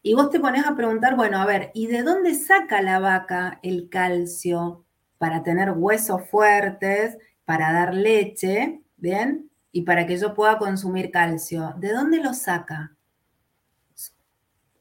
[0.03, 3.59] y vos te pones a preguntar, bueno, a ver, ¿y de dónde saca la vaca
[3.63, 4.85] el calcio
[5.19, 9.51] para tener huesos fuertes, para dar leche, ¿bien?
[9.73, 11.75] Y para que yo pueda consumir calcio.
[11.79, 12.97] ¿De dónde lo saca?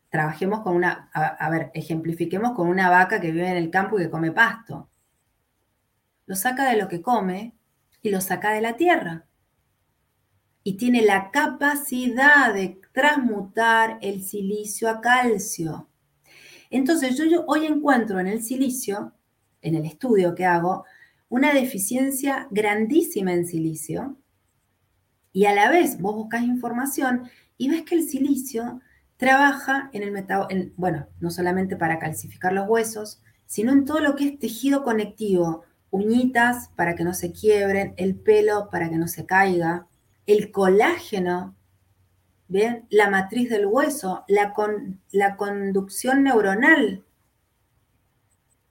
[0.09, 4.03] trabajemos con una, a, ver, ejemplifiquemos con una vaca que vive en el campo y
[4.03, 4.89] que come pasto.
[6.25, 7.55] Lo saca de lo que come
[8.01, 9.26] y lo saca de la tierra.
[10.67, 15.87] Y tiene la capacidad de transmutar el silicio a calcio.
[16.69, 19.13] Entonces yo, yo hoy encuentro en el silicio,
[19.61, 20.83] en el estudio que hago,
[21.29, 24.17] una deficiencia grandísima en silicio
[25.31, 28.81] y a la vez vos buscas información y ves que el silicio
[29.15, 34.17] trabaja en el metabolismo, bueno, no solamente para calcificar los huesos, sino en todo lo
[34.17, 39.07] que es tejido conectivo, uñitas para que no se quiebren, el pelo para que no
[39.07, 39.87] se caiga,
[40.27, 41.55] el colágeno,
[42.47, 42.85] ¿bien?
[42.89, 44.53] La matriz del hueso, la,
[45.35, 47.03] conducción neuronal.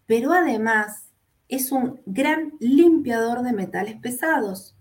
[0.06, 1.10] Pero además
[1.48, 4.76] es un gran limpiador de metales pesados.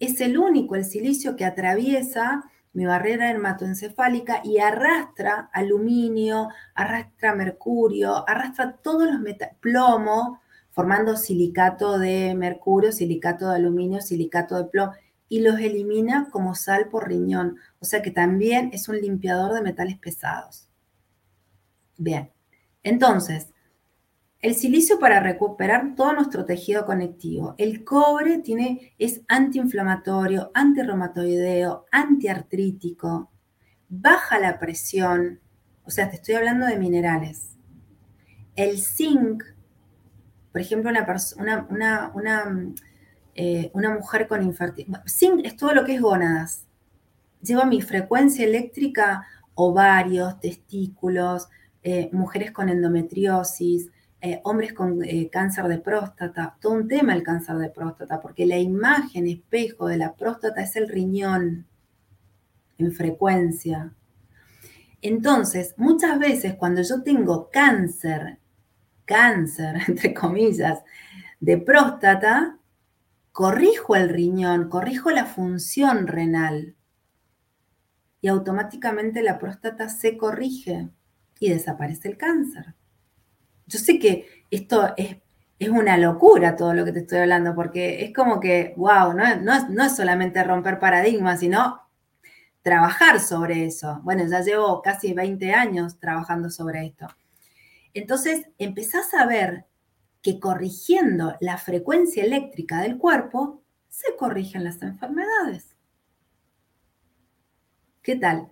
[0.00, 8.28] Es el único, el silicio, que atraviesa mi barrera hematoencefálica y arrastra aluminio, arrastra mercurio,
[8.28, 14.92] arrastra todos los metales, plomo, formando silicato de mercurio, silicato de aluminio, silicato de plomo,
[15.34, 17.56] y los elimina como sal por riñón.
[17.80, 20.68] O sea que también es un limpiador de metales pesados.
[21.98, 22.30] Bien,
[22.84, 23.48] entonces,
[24.40, 27.56] El silicio para recuperar todo nuestro tejido conectivo.
[27.58, 33.32] El cobre tiene, es antiinflamatorio, antirreumatoideo, antiartrítico,
[33.88, 35.40] baja la presión.
[35.84, 37.56] O sea, te estoy hablando de minerales.
[38.54, 39.42] El zinc,
[40.52, 42.74] por ejemplo, una, una, una,
[43.34, 45.02] eh, una mujer con infertilidad.
[45.04, 46.66] Es todo lo que es gónadas.
[47.42, 51.48] Lleva mi frecuencia eléctrica ovarios, testículos,
[51.82, 57.56] eh, mujeres con endometriosis, eh, hombres con cáncer de próstata, todo un tema el cáncer
[57.56, 61.66] de próstata, porque la imagen espejo de la próstata es el riñón
[62.78, 63.92] en frecuencia.
[65.02, 68.38] Entonces, muchas veces cuando yo tengo cáncer,
[69.04, 70.82] cáncer, entre comillas,
[71.40, 72.58] de próstata,
[73.34, 76.76] corrijo el riñón, corrijo la función renal
[78.20, 80.90] y automáticamente la próstata se corrige
[81.40, 82.76] y desaparece el cáncer.
[83.66, 85.16] Yo sé que esto es,
[85.68, 89.84] una locura todo lo que te estoy hablando, porque es como que, wow, no, no,
[89.84, 91.88] es solamente romper paradigmas, sino
[92.62, 94.00] trabajar sobre eso.
[94.04, 97.08] Bueno, ya llevo casi 20 años trabajando sobre esto.
[97.94, 99.66] Entonces, empezás a ver
[100.24, 105.76] que corrigiendo la frecuencia eléctrica del cuerpo, se corrigen las enfermedades.
[108.02, 108.50] ¿Qué tal?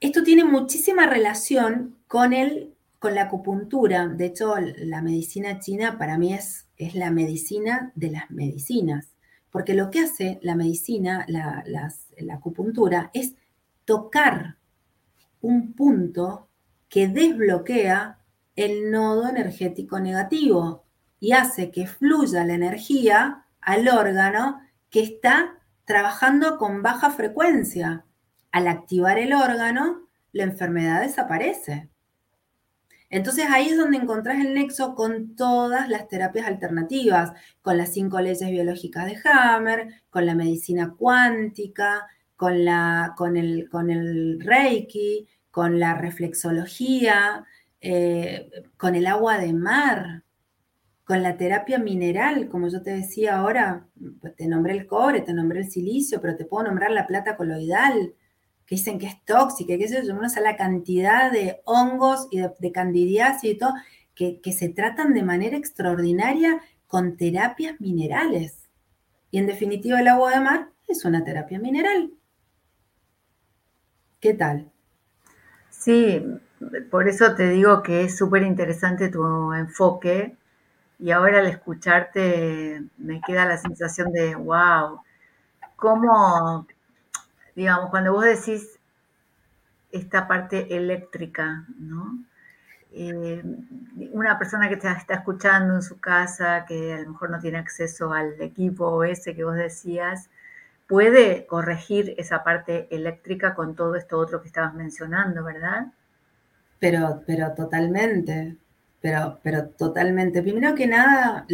[0.00, 6.16] Esto tiene muchísima relación con el con la acupuntura, de hecho, la medicina china para
[6.16, 9.14] mí es, es la medicina de las medicinas,
[9.50, 13.34] porque lo que hace la medicina, la, la acupuntura, es
[13.84, 14.56] tocar
[15.42, 16.48] un punto
[16.88, 18.15] que desbloquea
[18.56, 20.84] el nodo energético negativo
[21.20, 28.04] y hace que fluya la energía al órgano que está trabajando con baja frecuencia.
[28.50, 31.90] Al activar el órgano, la enfermedad desaparece.
[33.08, 38.20] Entonces ahí es donde encontrás el nexo con todas las terapias alternativas, con las cinco
[38.20, 42.56] leyes biológicas de Hammer, con la medicina cuántica, con,
[43.16, 43.36] con
[43.90, 47.46] el Reiki, con la reflexología,
[47.80, 50.24] eh, con el agua de mar,
[51.06, 53.86] con la terapia mineral, como yo te decía ahora,
[54.20, 57.36] pues, te nombré el cobre, te nombré el silicio, pero te puedo nombrar la plata
[57.36, 58.14] coloidal,
[58.66, 62.72] que dicen que es tóxica, que eso no sé la cantidad de hongos y de,
[62.72, 63.72] candidiasis y todo,
[64.16, 68.68] que, se tratan de manera extraordinaria con terapias minerales.
[69.30, 72.10] Y en definitiva el agua de mar es una terapia mineral.
[74.18, 74.72] ¿Qué tal?
[75.70, 76.20] Sí,
[76.90, 80.36] por eso te digo que es súper interesante tu enfoque
[80.98, 85.00] y ahora al escucharte me queda la sensación de, wow,
[85.76, 86.66] cómo
[87.56, 88.78] digamos, cuando vos decís
[89.90, 92.18] esta parte eléctrica, ¿no?
[92.92, 93.42] Eh,
[94.12, 97.58] una persona que te está escuchando en su casa, que a lo mejor no tiene
[97.58, 100.30] acceso al equipo ese que vos decías,
[100.88, 105.88] puede corregir esa parte eléctrica con todo esto otro que estabas mencionando, ¿verdad?
[106.78, 108.56] Pero, pero totalmente,
[109.00, 110.42] pero, pero totalmente.
[110.42, 111.46] Primero que nada,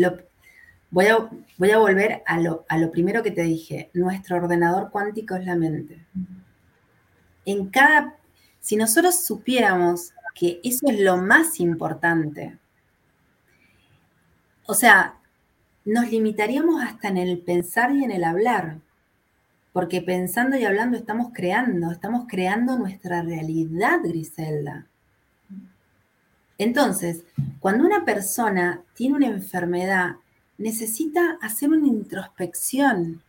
[0.91, 3.91] Voy a, voy a volver a lo, a lo primero que te dije.
[3.95, 6.05] Nuestro ordenador cuántico es la mente.
[7.47, 8.15] En cada,
[8.61, 12.59] si nosotros supiéramos que eso es lo más importante,
[14.67, 15.17] o sea,
[15.85, 18.79] nos limitaríamos hasta en el pensar y en el hablar,
[19.73, 24.87] porque pensando y hablando estamos creando, estamos creando nuestra realidad, Griselda.
[26.62, 27.25] Entonces,
[27.59, 30.16] cuando una persona tiene una enfermedad,
[30.59, 33.20] necesita hacer una introspección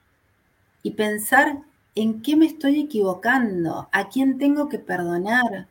[0.83, 1.63] y pensar
[1.95, 5.67] en qué me estoy equivocando, a quién tengo que perdonar,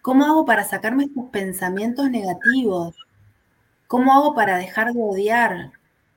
[0.00, 2.96] cómo hago para sacarme estos pensamientos negativos,
[3.86, 5.72] cómo hago para dejar de odiar,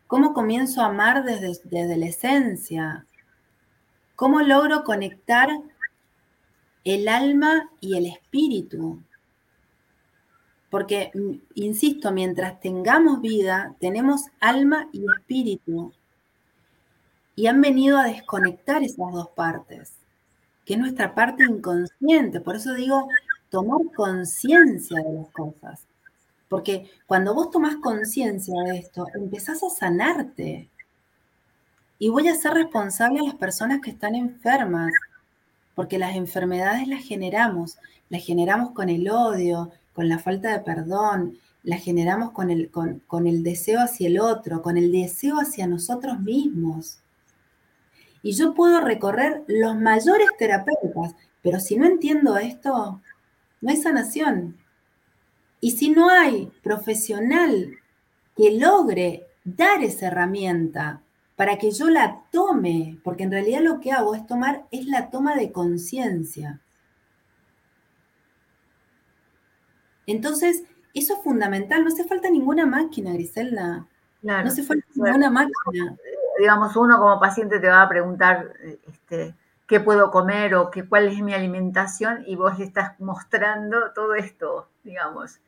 [0.07, 3.05] cómo comienzo a amar desde, desde la esencia,
[4.15, 5.49] cómo logro conectar
[6.85, 9.03] el alma y el espíritu.
[10.69, 15.93] Porque, mm, insisto, mientras tengamos vida, tenemos alma y espíritu.
[17.35, 19.93] Y han venido a desconectar esas dos partes,
[20.65, 22.41] que es nuestra parte inconsciente.
[22.41, 23.07] Por eso digo,
[23.49, 25.87] tomar conciencia de las cosas.
[26.49, 30.69] Porque cuando vos tomás conciencia de esto, empezás a sanarte.
[31.99, 34.91] Y voy a ser responsable a las personas que están enfermas,
[35.75, 37.77] porque las enfermedades las generamos,
[38.09, 43.25] las generamos con el odio, con la falta de perdón, la generamos con el, con,
[43.25, 46.99] el deseo hacia el otro, con el deseo hacia nosotros mismos.
[48.21, 53.01] Y yo puedo recorrer los mayores terapeutas, pero si no entiendo esto,
[53.59, 54.55] no hay sanación.
[55.61, 57.71] Y si no hay profesional
[58.35, 61.01] que logre dar esa herramienta
[61.35, 65.09] para que yo la tome, porque en realidad lo que hago es tomar, es la
[65.09, 66.61] toma de conciencia.
[70.07, 73.85] Entonces, eso es fundamental, no hace falta ninguna máquina, Griselda.
[74.23, 75.95] no hace falta ninguna máquina.
[76.39, 78.53] Digamos, uno como paciente te va a preguntar
[78.87, 79.35] este,
[79.67, 84.15] qué puedo comer o qué, cuál es mi alimentación y vos le estás mostrando todo
[84.15, 85.39] esto, digamos.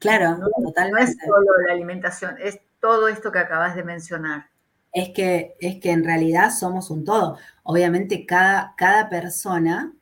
[0.00, 0.90] Claro, no, totalmente.
[0.90, 4.50] No es solo la alimentación, es todo esto que acabas de mencionar.
[4.92, 7.38] Es que, es que en realidad somos un todo.
[7.62, 9.92] Obviamente cada, cada persona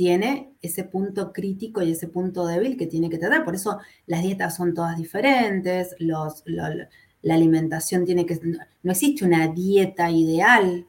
[0.00, 3.44] tiene ese punto crítico y ese punto débil que tiene que tener.
[3.44, 8.40] Por eso las dietas son todas diferentes, la alimentación tiene que...
[8.82, 10.86] No existe una dieta ideal.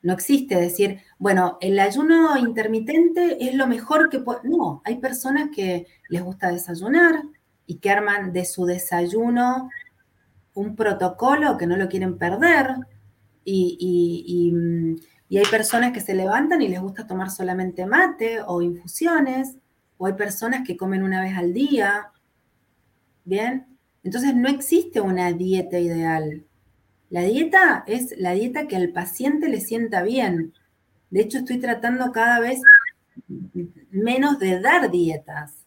[0.00, 4.40] No existe decir, bueno, el ayuno intermitente es lo mejor que puede...
[4.44, 7.20] No, hay personas que les gusta desayunar
[7.66, 9.68] y que arman de su desayuno
[10.54, 12.74] un protocolo que no lo quieren perder.
[13.44, 18.62] y mm, y hay personas que se levantan y les gusta tomar solamente mate o
[18.62, 19.56] infusiones,
[19.98, 22.12] o hay personas que comen una vez al día.
[23.24, 23.66] Bien,
[24.02, 26.46] entonces no existe una dieta ideal.
[27.10, 30.54] La dieta es la dieta que al paciente le sienta bien.
[31.10, 32.60] De hecho, estoy tratando cada vez
[33.90, 35.66] menos de dar dietas.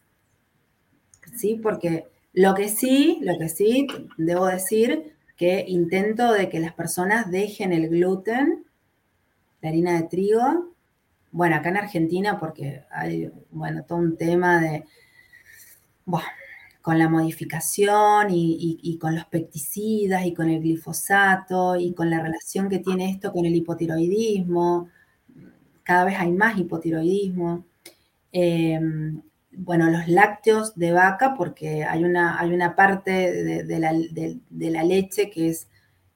[1.34, 1.58] ¿Sí?
[1.62, 3.86] Porque lo que sí, lo que sí,
[4.16, 8.64] debo decir que intento de que las personas dejen el gluten
[9.62, 10.74] la harina de trigo.
[11.30, 14.84] Bueno, acá en Argentina, porque hay, bueno, todo un tema de,
[16.04, 16.26] bueno,
[16.82, 22.68] con la modificación y, con los pesticidas y con el glifosato y con la relación
[22.68, 24.88] que tiene esto con el hipotiroidismo.
[25.84, 27.64] Cada vez hay más hipotiroidismo.
[28.32, 34.70] Em, bueno, los lácteos de vaca, porque hay una, hay una parte de, la, de
[34.70, 35.68] la, leche que es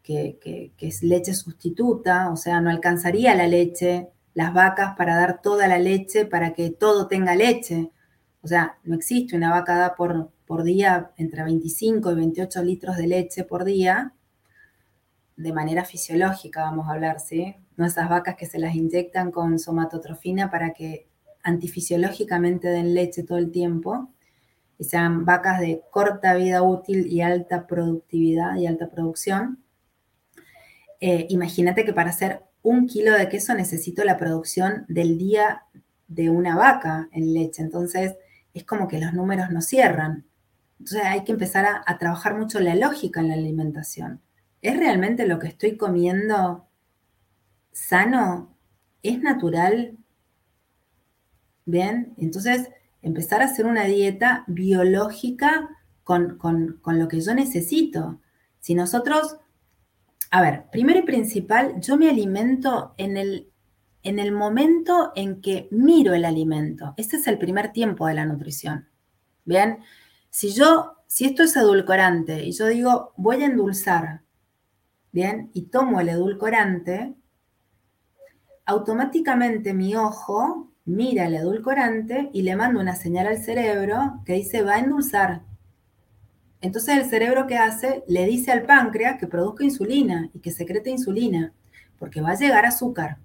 [0.06, 5.66] que, es leche sustituta, o sea, no alcanzaría la leche, las vacas para dar toda
[5.66, 7.90] la leche, para que todo tenga leche.
[8.40, 12.96] O sea, no existe una vaca da por, por día entre 25 y 28 litros
[12.96, 14.14] de leche por día,
[15.36, 17.56] de manera fisiológica, vamos a hablar, ¿sí?
[17.76, 21.08] No esas vacas que se las inyectan con somatotrofina para que
[21.42, 24.10] antifisiológicamente den leche todo el tiempo
[24.78, 29.65] y sean vacas de corta vida útil y alta productividad y alta producción.
[31.00, 35.62] Eh, imagínate que para hacer un kilo de queso necesito la producción del día
[36.08, 37.62] de una vaca en leche.
[37.62, 38.16] Entonces,
[38.54, 40.24] es como que los números no cierran.
[40.78, 44.20] Entonces, hay que empezar a, a trabajar mucho la lógica en la alimentación.
[44.62, 46.66] ¿Es realmente lo que estoy comiendo
[47.72, 48.56] sano?
[49.02, 49.96] ¿Es natural?
[51.64, 52.68] Bien, entonces
[53.02, 55.68] empezar a hacer una dieta biológica
[56.04, 58.20] con, con, con, lo que yo necesito.
[58.60, 59.36] Si nosotros
[60.36, 63.50] a ver, primero y principal, yo me alimento en el,
[64.02, 66.92] en el momento en que miro el alimento.
[66.98, 68.86] Este es el primer tiempo de la nutrición.
[69.46, 69.78] Bien,
[70.28, 74.24] si yo, si esto es edulcorante y yo digo, voy a endulzar,
[75.10, 77.14] bien, y tomo el edulcorante,
[78.66, 84.60] automáticamente mi ojo mira el edulcorante y le mando una señal al cerebro que dice
[84.60, 85.44] va a endulzar.
[86.66, 90.90] Entonces el cerebro que hace le dice al páncreas que produzca insulina y que secrete
[90.90, 91.52] insulina,
[91.96, 93.18] porque va a llegar azúcar.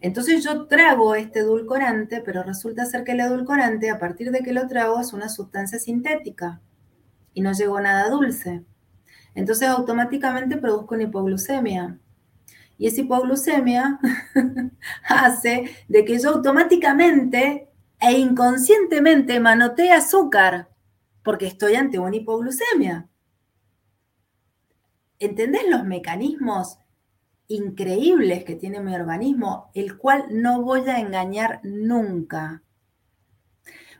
[0.00, 4.52] Entonces yo trago este edulcorante, pero resulta ser que el edulcorante, a partir de que
[4.52, 6.60] lo trago, es una sustancia sintética
[7.32, 8.64] y no llegó nada dulce.
[9.36, 11.96] Entonces automáticamente produzco una hipoglucemia.
[12.76, 14.00] Y esa hipoglucemia
[15.08, 17.68] hace de que yo automáticamente
[18.00, 20.70] e inconscientemente manotee azúcar
[21.22, 23.08] porque estoy ante una hipoglucemia.
[25.18, 26.78] ¿Entendés los mecanismos
[27.46, 32.62] increíbles que tiene mi organismo, el cual no voy a engañar nunca?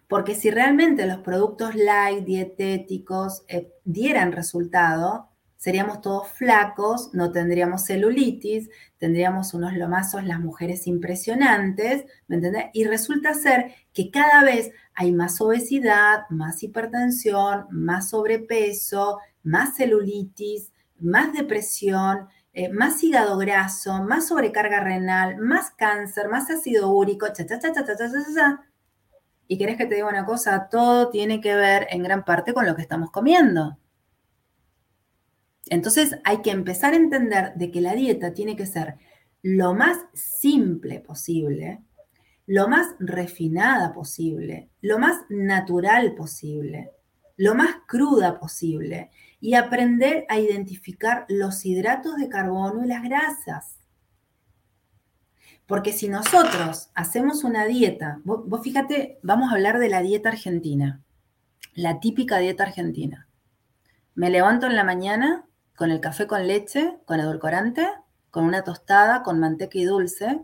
[0.08, 5.30] Porque si realmente los productos light, dietéticos, eh, dieran resultado,
[5.61, 12.64] seríamos todos flacos, no tendríamos celulitis, tendríamos unos lomazos las mujeres impresionantes, ¿me entendés?
[12.72, 20.72] Y resulta ser que cada vez hay más obesidad, más hipertensión, más sobrepeso, más celulitis,
[20.98, 27.44] más depresión, eh, más hígado graso, más sobrecarga renal, más cáncer, más ácido úrico, cha,
[27.44, 28.64] cha, cha, cha, cha, cha, cha.
[29.46, 32.64] Y querés que te diga una cosa, todo tiene que ver en gran parte con
[32.64, 33.76] lo que estamos comiendo.
[35.70, 38.96] Entonces hay que empezar a entender de que la dieta tiene que ser
[39.40, 41.82] lo más simple posible,
[42.44, 46.90] lo más refinada posible, lo más natural posible,
[47.36, 49.10] lo más cruda posible
[49.40, 53.78] y aprender a identificar los hidratos de carbono y las grasas.
[55.66, 61.00] Porque si nosotros hacemos una dieta, vos, fíjate, vamos a hablar de la dieta argentina,
[61.74, 63.28] la típica dieta argentina.
[64.16, 65.46] Me levanto en la mañana
[65.81, 67.89] con el café con leche, con edulcorante,
[68.31, 70.43] con una tostada, con manteca y dulce.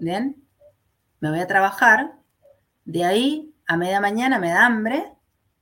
[0.00, 0.42] ¿Bien?
[1.20, 2.16] me voy a trabajar,
[2.86, 5.12] de ahí a media mañana me da hambre,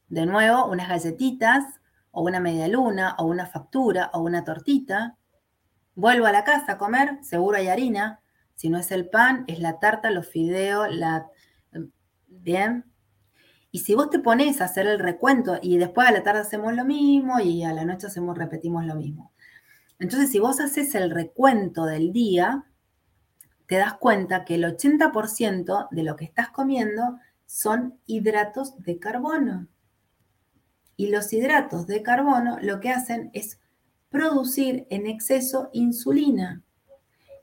[0.07, 1.65] de nuevo unas galletitas
[2.13, 5.17] o una media luna o una factura o una tortita,
[5.97, 8.21] vuelvo a la casa a comer, seguro hay harina,
[8.55, 11.27] si no es el pan, es la tarta, los fideos, la...
[12.29, 12.85] Bien.
[13.75, 16.73] Y si vos te pones a hacer el recuento y después a la tarde hacemos
[16.75, 19.33] lo mismo y a la noche hacemos, repetimos lo mismo.
[19.99, 22.67] Entonces, si vos haces el recuento del día,
[23.67, 29.67] te das cuenta que el 80% de lo que estás comiendo son hidratos de carbono.
[30.97, 33.59] Y los hidratos de carbono lo que hacen es
[34.09, 36.63] producir en exceso insulina.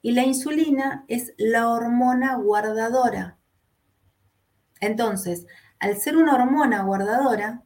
[0.01, 3.37] Y la insulina es la hormona guardadora.
[4.79, 5.45] Entonces,
[5.81, 7.63] al ser una hormona guardadora,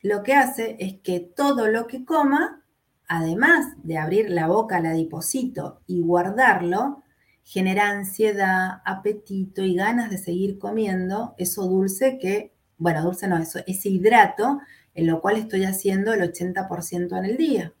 [0.00, 2.64] lo que hace es que todo lo que coma,
[3.06, 7.02] además de abrir la boca al adiposito y guardarlo,
[7.44, 13.60] genera ansiedad, apetito y ganas de seguir comiendo eso dulce que, bueno, dulce no, eso,
[13.66, 14.60] ese hidrato
[14.94, 17.74] en lo cual estoy haciendo el 80% en el día.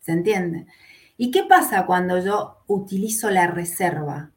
[0.00, 0.66] ¿Se entiende?
[1.18, 4.32] ¿Y qué pasa cuando yo utilizo la reserva?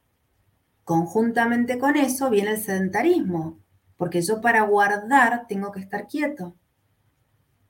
[0.92, 3.62] Conjuntamente con eso viene el sedentarismo,
[3.96, 6.58] porque yo para guardar tengo que estar quieto.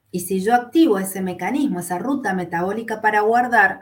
[0.09, 3.81] Y si yo activo ese mecanismo, esa ruta metabólica para guardar,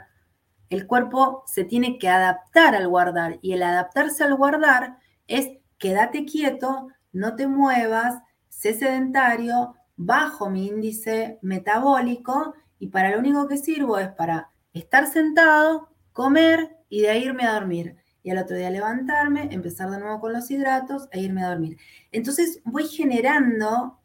[0.70, 6.26] el cuerpo se tiene que adaptar al guardar y el adaptarse al guardar es quédate
[6.26, 13.56] quieto, no te muevas, sé sedentario, bajo mi índice metabólico y para lo único que
[13.56, 17.96] sirvo es para estar sentado, comer y de ahí irme a dormir.
[18.30, 21.80] Y al otro día levantarme, empezar de nuevo con los hidratos e irme a dormir.
[22.12, 23.98] Entonces voy generando,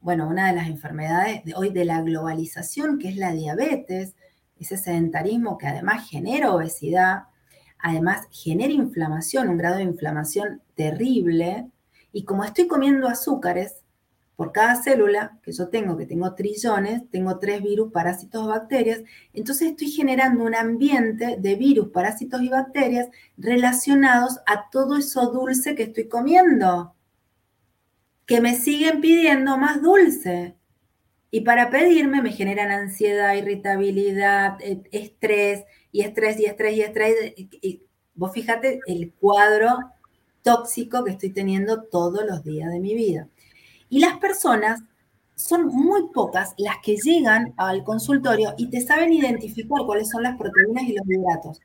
[0.00, 4.14] bueno, una de las enfermedades de hoy de la globalización, que es la diabetes,
[4.58, 7.24] ese sedentarismo que además genera obesidad,
[7.78, 11.70] además genera inflamación, un grado de inflamación terrible,
[12.10, 13.84] y como estoy comiendo azúcares,
[14.38, 19.02] por cada célula que yo tengo, que tengo trillones, tengo tres virus, parásitos o bacterias,
[19.34, 25.74] entonces estoy generando un ambiente de virus, parásitos y bacterias relacionados a todo eso dulce
[25.74, 26.94] que estoy comiendo,
[28.26, 30.54] que me siguen pidiendo más dulce.
[31.32, 37.14] Y para pedirme me generan ansiedad, irritabilidad, e, estrés, y estrés, y estrés, y estrés.
[37.36, 37.82] Y
[38.14, 39.78] vos fíjate el cuadro
[40.42, 43.28] tóxico que estoy teniendo todos los días de mi vida.
[43.88, 44.80] Y las personas
[45.34, 50.36] son muy pocas las que llegan al consultorio y te saben identificar cuáles son las
[50.36, 51.60] proteínas y los hidratos.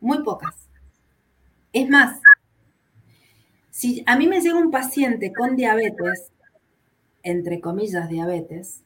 [0.00, 0.54] Muy pocas.
[1.72, 2.20] Es más,
[3.70, 6.30] si a mí me llega un paciente con diabetes
[7.22, 8.82] entre comillas, diabetes,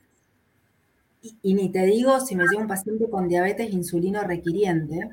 [1.22, 5.10] y, ni te digo si me llega un paciente con diabetes insulino requiriente,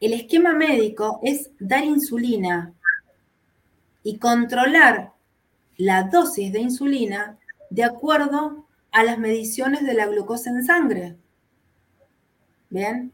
[0.00, 2.74] el esquema médico es dar insulina
[4.02, 5.12] y controlar
[5.76, 7.38] la dosis de insulina
[7.70, 11.16] de acuerdo a las mediciones de la glucosa en sangre.
[12.70, 13.12] ¿Bien?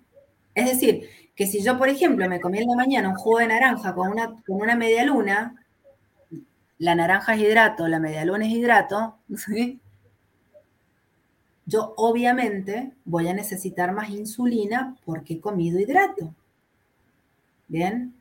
[0.55, 3.49] Es decir, que si yo, por ejemplo, me comí en la mañana un jugo de
[3.49, 5.65] naranja con una, con una media luna,
[6.79, 9.17] la naranja es hidrato, la media luna es hidrato,
[11.67, 16.35] yo obviamente voy a necesitar más insulina porque he comido hidrato.
[17.69, 18.15] ¿Bien?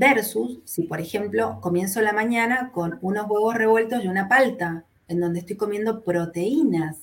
[0.00, 5.20] Versus si, por ejemplo, comienzo la mañana con unos huevos revueltos y una palta, en
[5.20, 6.96] donde estoy comiendo proteínas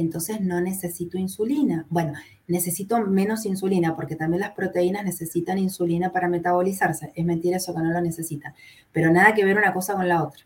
[0.00, 1.86] entonces no necesito insulina.
[1.90, 2.14] Bueno,
[2.46, 7.12] necesito menos insulina porque también las proteínas necesitan insulina para metabolizarse.
[7.14, 8.54] Es mentira eso que no lo necesitan.
[8.92, 10.44] Pero nada que ver una cosa con la otra.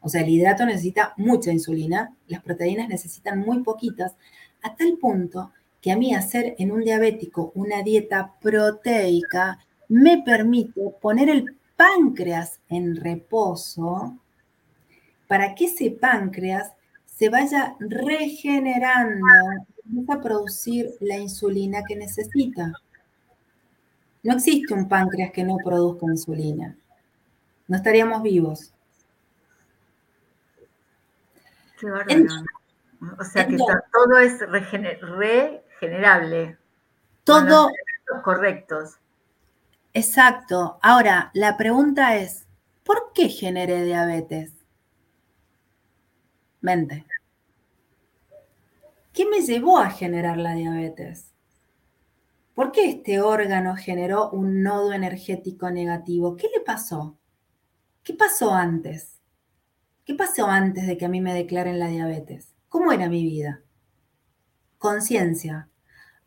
[0.00, 4.16] O sea, el hidrato necesita mucha insulina, las proteínas necesitan muy poquitas,
[4.62, 10.80] a tal punto que a mí hacer en un diabético una dieta proteica me permite
[11.00, 14.18] poner el páncreas en reposo
[15.26, 16.72] para que ese páncreas
[17.06, 19.26] se vaya regenerando,
[19.84, 22.72] empieza a producir la insulina que necesita.
[24.22, 26.76] No existe un páncreas que no produzca insulina.
[27.66, 28.72] No estaríamos vivos.
[31.78, 36.58] Qué o sea que todo es regenerable.
[37.24, 37.70] Todo,
[38.06, 38.98] los correctos.
[39.94, 40.78] Exacto.
[40.82, 42.46] Ahora, la pregunta es,
[42.84, 44.52] ¿por qué generé diabetes?
[46.60, 47.06] Mente.
[49.12, 51.32] ¿Qué me llevó a generar la diabetes?
[52.54, 56.36] ¿Por qué este órgano generó un nodo energético negativo?
[56.36, 57.16] ¿Qué le pasó?
[58.02, 59.20] ¿Qué pasó antes?
[60.04, 62.54] ¿Qué pasó antes de que a mí me declaren la diabetes?
[62.68, 63.62] ¿Cómo era mi vida?
[64.78, 65.68] Conciencia.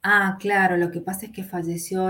[0.04, 2.10] Ah, claro, lo que pasa es que falleció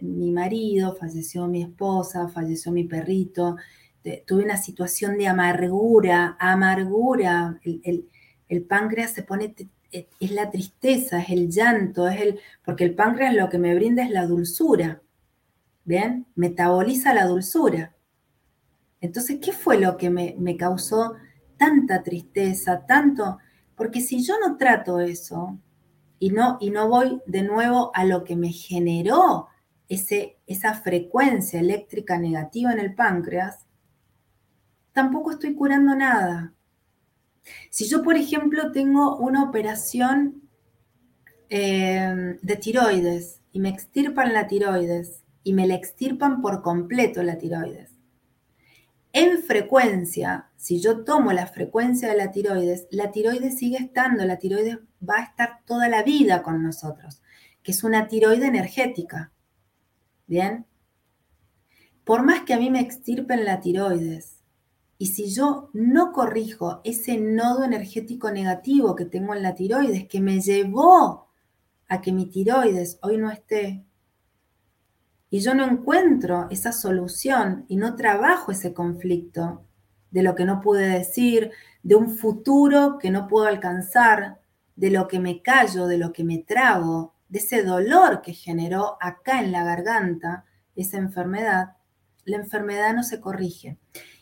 [0.00, 3.56] mi marido, falleció mi esposa, falleció mi perrito,
[4.26, 7.60] tuve una situación de amargura, amargura.
[8.48, 9.54] El, páncreas se pone,
[9.92, 14.02] es la tristeza, es el llanto, es el, porque el páncreas lo que me brinda
[14.04, 15.02] es la dulzura,
[15.84, 16.26] ¿bien?
[16.36, 17.94] Metaboliza la dulzura.
[19.00, 21.16] Entonces, ¿qué fue lo que me, me causó
[21.58, 23.38] tanta tristeza, tanto?
[23.76, 25.58] Porque si yo no trato eso,
[26.18, 29.48] y no, y no voy de nuevo a lo que me generó
[29.88, 33.66] ese, esa frecuencia eléctrica negativa en el páncreas,
[34.92, 36.52] tampoco estoy curando nada.
[37.70, 40.42] Si yo, por ejemplo, tengo una operación
[41.48, 47.38] eh, de tiroides y me extirpan la tiroides y me la extirpan por completo la
[47.38, 47.95] tiroides,
[49.12, 54.38] en frecuencia, si yo tomo la frecuencia de la tiroides, la tiroides sigue estando, la
[54.38, 54.78] tiroides
[55.08, 57.22] va a estar toda la vida con nosotros,
[57.62, 59.32] que es una tiroide energética.
[60.26, 60.66] ¿Bien?
[62.04, 64.36] Por más que a mí me extirpen la tiroides,
[64.98, 70.20] y si yo no corrijo ese nodo energético negativo que tengo en la tiroides, que
[70.20, 71.28] me llevó
[71.88, 73.85] a que mi tiroides hoy no esté,
[75.36, 79.66] y yo no encuentro esa solución y no trabajo ese conflicto
[80.10, 81.50] de lo que no pude decir,
[81.82, 84.40] de un futuro que no puedo alcanzar,
[84.76, 88.96] de lo que me callo, de lo que me trago, de ese dolor que generó
[88.98, 91.76] acá en la garganta esa enfermedad,
[92.24, 93.76] la enfermedad no se corrige.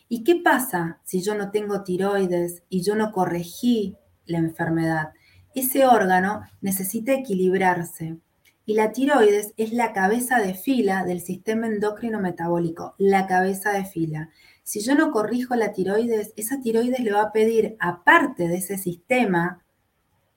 [0.09, 3.95] ¿Y qué pasa si yo no tengo tiroides y yo no corregí
[4.25, 5.13] la enfermedad?
[5.53, 8.17] Ese órgano necesita equilibrarse.
[8.65, 13.85] Y la tiroides es la cabeza de fila del sistema endocrino metabólico, la cabeza de
[13.85, 14.29] fila.
[14.63, 18.77] Si yo no corrijo la tiroides, esa tiroides le va a pedir, aparte de ese
[18.77, 19.63] sistema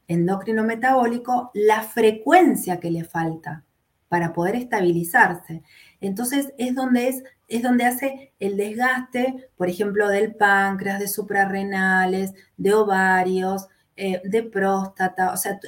[0.06, 3.64] endocrino metabólico la frecuencia que le falta
[4.08, 5.62] para poder estabilizarse.
[6.00, 12.34] Entonces es donde, es, es donde hace el desgaste, por ejemplo, del páncreas, de suprarrenales,
[12.56, 15.58] de ovarios, eh, de próstata, o sea,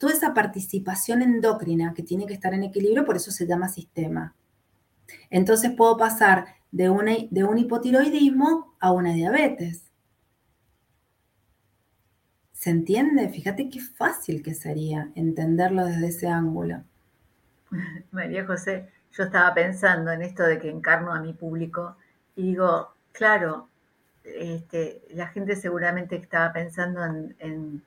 [0.00, 4.34] toda esa participación endocrina que tiene que estar en equilibrio, por eso se llama sistema.
[5.28, 9.90] Entonces puedo pasar de, de un hipotiroidismo a una diabetes.
[12.54, 13.28] ¿Se entiende?
[13.28, 16.82] Fíjate qué fácil que sería entenderlo desde ese ángulo.
[18.10, 21.98] María José, yo estaba pensando en esto de que encarno a mi público
[22.36, 23.68] y digo, claro,
[24.24, 27.82] este, la gente seguramente estaba pensando en,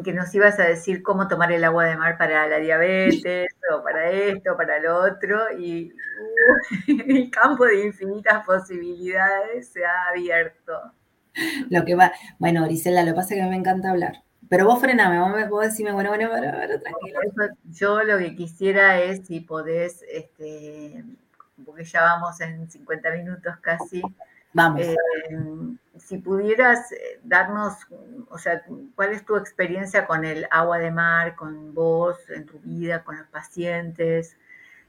[0.00, 3.82] que nos ibas a decir cómo tomar el agua de mar para la diabetes o
[3.82, 10.72] para esto, para lo otro, y uh, el campo de infinitas posibilidades se ha abierto.
[11.68, 12.12] lo que va.
[12.38, 14.22] Bueno, Grisela, lo que pasa es que me encanta hablar.
[14.48, 17.18] Pero vos frename, vos, vos decime, bueno, bueno, bueno, tranquilo.
[17.64, 21.04] Yo lo que quisiera es, si podés, este,
[21.64, 24.02] porque ya vamos en 50 minutos casi.
[24.52, 24.82] Vamos.
[24.82, 24.96] Eh,
[25.98, 27.74] si pudieras eh, darnos,
[28.28, 28.62] o sea,
[28.94, 33.18] cuál es tu experiencia con el agua de mar, con vos, en tu vida, con
[33.18, 34.36] los pacientes,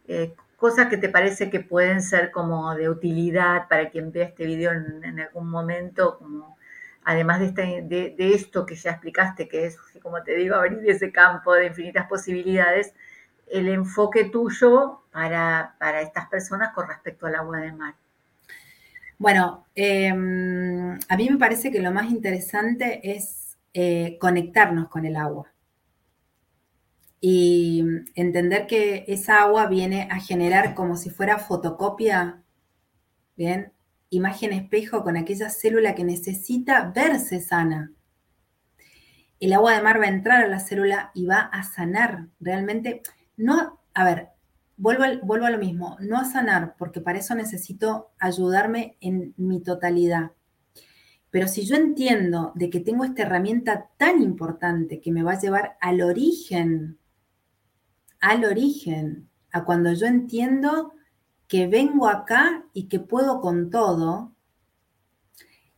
[0.08, 4.45] eh, cosas que te parece que pueden ser como de utilidad para quien vea este
[4.45, 6.58] video en, algún momento, como
[7.04, 11.12] además de, este, de, esto que ya explicaste, que es, como te digo, abrir ese
[11.12, 12.93] campo de infinitas posibilidades,
[13.47, 17.95] el enfoque tuyo para, estas personas con respecto al agua de mar.
[19.18, 25.16] Bueno, em, a mí me parece que lo más interesante es eh, conectarnos con el
[25.16, 25.53] agua
[27.22, 27.86] y
[28.16, 32.43] entender que esa agua viene a generar como si fuera fotocopia,
[33.38, 33.72] ¿bien?
[34.09, 37.93] Imagen espejo con aquella célula que necesita verse sana.
[39.39, 42.28] El agua de mar va a entrar a la célula y va a sanar.
[42.41, 43.01] Realmente,
[43.38, 44.33] no, a ver,
[44.78, 50.32] vuelvo, a lo mismo, no a sanar, porque para eso necesito ayudarme en mi totalidad.
[51.30, 55.39] Pero si yo entiendo de que tengo esta herramienta tan importante que me va a
[55.39, 56.99] llevar al origen
[58.24, 60.93] al origen, a cuando yo entiendo
[61.49, 64.34] que vengo acá y que puedo con todo,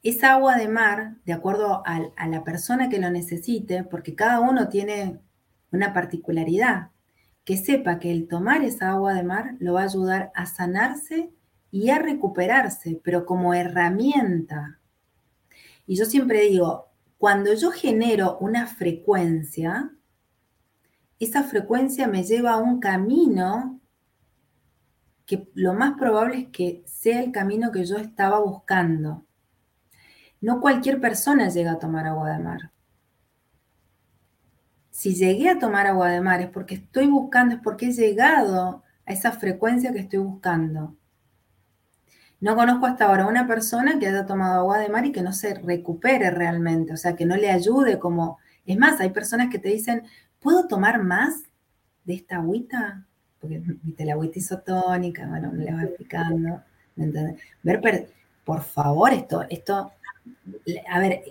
[0.04, 4.70] esa agua de mar, de acuerdo a, la persona que lo necesite, porque cada uno
[4.70, 5.20] tiene
[5.72, 6.92] una particularidad,
[7.46, 11.32] que sepa que el tomar esa agua de mar lo va a ayudar a sanarse
[11.72, 14.80] y a recuperarse, pero como herramienta.
[15.86, 19.92] Y yo siempre digo, cuando yo genero una frecuencia,
[21.20, 23.80] esa frecuencia me lleva a un camino
[25.26, 29.26] que lo más probable es que sea el camino que yo estaba buscando.
[30.42, 32.72] No cualquier persona llega a tomar agua de mar.
[34.96, 38.82] Si llegué a tomar agua de mar es porque estoy buscando, es porque he llegado
[39.06, 40.96] a esa frecuencia que estoy buscando.
[42.40, 45.34] No conozco hasta ahora una persona que haya tomado agua de mar y que no
[45.34, 48.40] se recupere realmente, o sea, que no le ayude como...
[48.66, 50.04] Es más, hay personas que te dicen,
[50.40, 51.44] ¿puedo tomar más
[52.06, 53.06] de esta agüita?
[53.42, 56.64] Porque, viste, la agüita isotónica, bueno, me la va explicando.
[57.64, 58.08] Ver,
[58.46, 59.92] por favor, esto, esto,
[60.90, 61.22] a ver,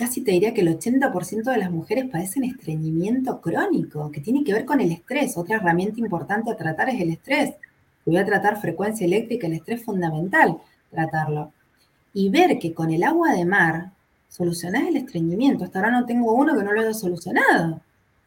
[0.00, 4.52] casi te diría que el 80% de las mujeres padecen estreñimiento crónico, que tiene que
[4.52, 5.36] ver con el estrés.
[5.36, 7.54] Otra herramienta importante a tratar es el estrés
[8.04, 10.58] voy a tratar frecuencia eléctrica, el estrés fundamental,
[10.90, 11.52] tratarlo.
[12.12, 13.92] Y ver que con el agua de mar
[14.28, 15.64] solucionás el estreñimiento.
[15.64, 17.80] Hasta ahora no tengo uno que no lo haya solucionado.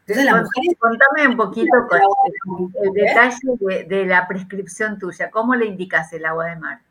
[0.05, 1.75] Entonces, la mujer, contame un poquito
[2.83, 5.31] el, detalle de, la prescripción tuya.
[5.31, 6.81] ¿Cómo le indicas el agua de mar?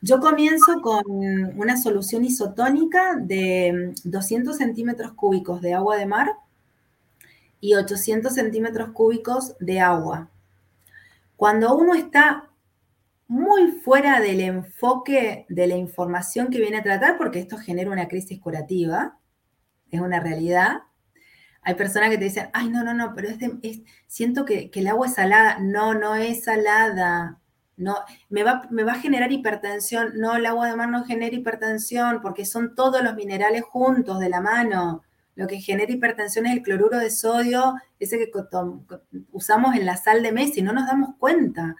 [0.00, 6.34] Yo comienzo con una solución isotónica de 200 centímetros cúbicos de agua de mar
[7.60, 10.30] y 800 centímetros cúbicos de agua.
[11.36, 12.48] Cuando uno está
[13.26, 18.08] muy fuera del enfoque de la información que viene a tratar, porque esto genera una
[18.08, 19.18] crisis curativa,
[19.90, 20.82] es una realidad.
[21.62, 23.28] Hay personas que te dicen, ay, no, no, no, pero
[24.06, 25.58] siento que, el agua es salada.
[25.60, 27.40] No, no es salada.
[27.78, 27.96] No,
[28.28, 30.12] me va, me va a generar hipertensión.
[30.16, 34.28] No, el agua de mar no genera hipertensión porque son todos los minerales juntos de
[34.28, 35.02] la mano.
[35.36, 38.30] Lo que genera hipertensión es el cloruro de sodio, ese que
[39.30, 41.76] usamos en la sal de mes y no nos damos cuenta.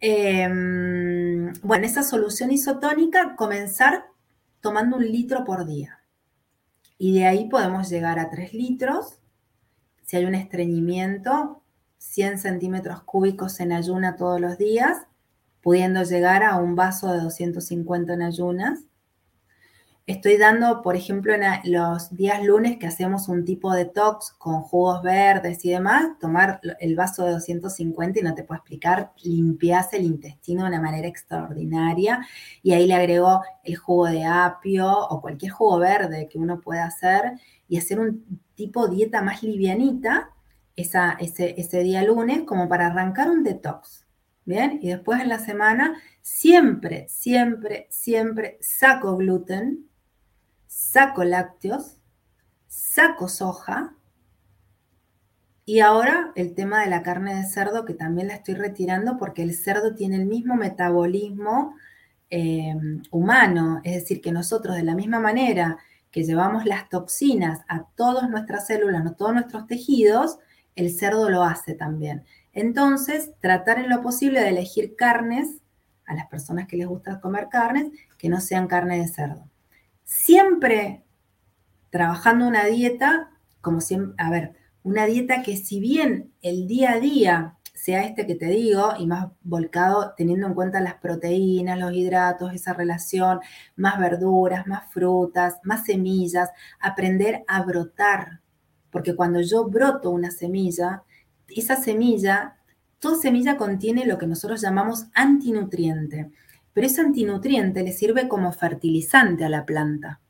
[0.00, 4.06] Em, bueno, esa solución isotónica, comenzar
[4.60, 6.00] tomando un litro por día.
[6.96, 9.18] Y de ahí podemos llegar a 3 litros.
[10.02, 11.63] Si hay un estreñimiento,
[12.04, 15.06] 100 centímetros cúbicos en ayuna todos los días,
[15.62, 18.80] pudiendo llegar a un vaso de 250 en ayunas.
[20.06, 21.42] Estoy dando, por ejemplo, en
[21.72, 26.60] los días lunes que hacemos un tipo de tox con jugos verdes y demás, tomar
[26.78, 31.08] el vaso de 250 y no te puedo explicar, limpias el intestino de una manera
[31.08, 32.24] extraordinaria
[32.62, 36.84] y ahí le agrego el jugo de apio o cualquier jugo verde que uno pueda
[36.84, 40.33] hacer y hacer un tipo dieta más livianita
[40.76, 44.06] ese, día lunes como para arrancar un detox.
[44.46, 49.88] Bien, y después en la semana siempre, siempre, siempre saco gluten,
[50.66, 51.96] saco lácteos,
[52.66, 53.94] saco soja
[55.64, 59.42] y ahora el tema de la carne de cerdo que también la estoy retirando porque
[59.42, 61.74] el cerdo tiene el mismo metabolismo
[62.28, 62.74] eh,
[63.10, 65.78] humano, es decir, que nosotros de la misma manera
[66.10, 70.38] que llevamos las toxinas a todas nuestras células, a todos nuestros tejidos,
[70.76, 72.24] el cerdo lo hace también.
[72.52, 75.58] Entonces, tratar en lo posible de elegir carnes
[76.06, 79.48] a las personas que les gusta comer carnes que no sean carne de cerdo
[80.04, 81.02] siempre
[81.90, 87.00] trabajando una dieta, como siempre, a ver, una dieta que si bien el día a
[87.00, 91.92] día sea este que te digo y más volcado teniendo en cuenta las proteínas, los
[91.92, 93.40] hidratos, esa relación,
[93.76, 96.50] más verduras, más frutas, más semillas,
[96.80, 98.40] aprender a brotar,
[98.94, 101.02] porque cuando yo broto una semilla,
[101.48, 102.56] esa semilla,
[102.98, 106.30] toda semilla contiene lo que nosotros llamamos antinutriente
[106.74, 110.20] pero ese antinutriente le sirve como fertilizante a la planta.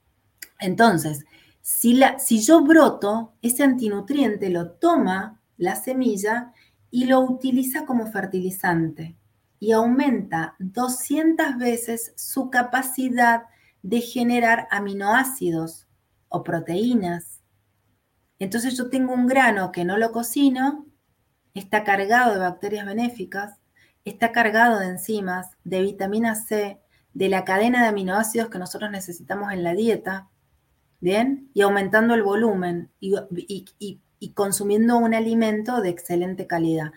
[0.61, 1.25] Entonces,
[1.63, 6.53] si, la, si yo broto, ese antinutriente lo toma la semilla
[6.91, 9.17] y lo utiliza como fertilizante
[9.59, 13.45] y aumenta 200 veces su capacidad
[13.83, 15.87] de generar aminoácidos
[16.29, 17.34] o proteínas.
[18.45, 20.85] Entonces yo tengo un grano que no lo cocino,
[21.55, 23.59] está cargado de bacterias benéficas,
[24.05, 26.79] está cargado de enzimas, de vitamina C,
[27.15, 30.29] de la cadena de aminoácidos que nosotros necesitamos en la dieta,
[31.01, 31.49] ¿bien?
[31.55, 33.15] Y aumentando el volumen y,
[34.35, 36.93] consumiendo un alimento de excelente calidad.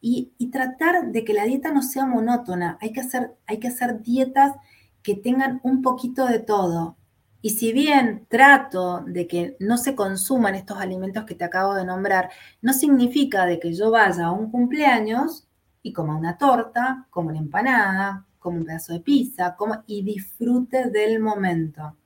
[0.00, 2.76] Y, tratar de que la dieta no sea monótona.
[2.80, 4.56] Hay que, hacer, hay que hacer dietas
[5.04, 6.97] que tengan un poquito de todo.
[7.40, 11.84] Y si bien trato de que no se consuman estos alimentos que te acabo de
[11.84, 12.30] nombrar,
[12.62, 15.46] no significa de que yo vaya a un cumpleaños
[15.82, 20.90] y coma una torta, como una empanada, como un pedazo de pizza, como, y disfrute
[20.90, 21.96] del momento.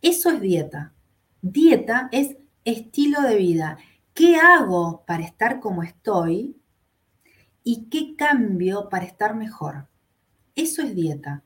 [0.00, 0.92] Eso es dieta.
[1.42, 3.78] Dieta es estilo de vida.
[4.14, 6.56] ¿Qué hago para estar como estoy?
[7.64, 9.88] ¿Y qué cambio para estar mejor?
[10.54, 11.42] Eso es dieta.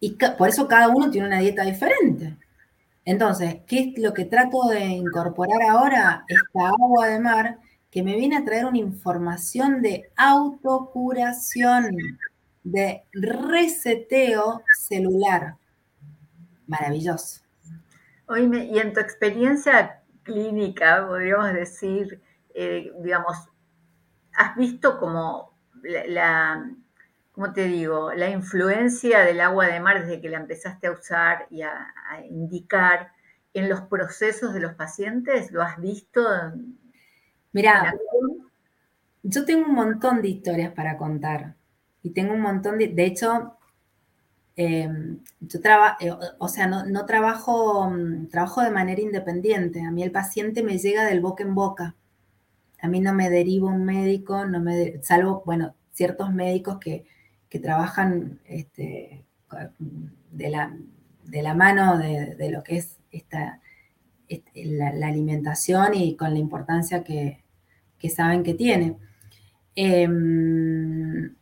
[0.00, 2.36] Y por eso cada uno tiene una dieta diferente.
[3.04, 6.24] Entonces, ¿qué es lo que trato de incorporar ahora?
[6.26, 7.58] Esta agua de mar
[7.90, 11.96] que me viene a traer una información de autocuración,
[12.62, 15.56] de reseteo celular.
[16.66, 17.42] Maravilloso.
[18.26, 22.22] Oíme, y en tu experiencia clínica, podríamos decir,
[22.54, 23.36] eh, digamos,
[24.34, 26.70] ¿has visto como la,
[27.40, 31.46] ¿cómo te digo?, la influencia del agua de mar desde que la empezaste a usar
[31.48, 31.72] y a,
[32.28, 33.12] indicar
[33.54, 35.50] en los procesos de los pacientes?
[35.50, 36.20] ¿Lo has visto?
[37.52, 37.94] Mira,
[39.22, 41.54] yo tengo un montón de historias para contar
[42.02, 43.56] y tengo un montón de, de hecho,
[44.54, 49.80] em, yo trabajo, eh, o sea, no, trabajo, mm, trabajo de manera independiente.
[49.80, 51.96] A mí el paciente me llega del boca en boca.
[52.82, 57.06] A mí no me deriva un médico, no me, salvo, bueno, ciertos médicos que,
[57.58, 59.24] trabajan este,
[60.30, 60.76] de, la,
[61.24, 63.60] de, la, mano de, lo que es esta,
[64.54, 67.42] la, alimentación y con la importancia que,
[68.14, 68.96] saben que tiene.
[69.74, 71.34] Em,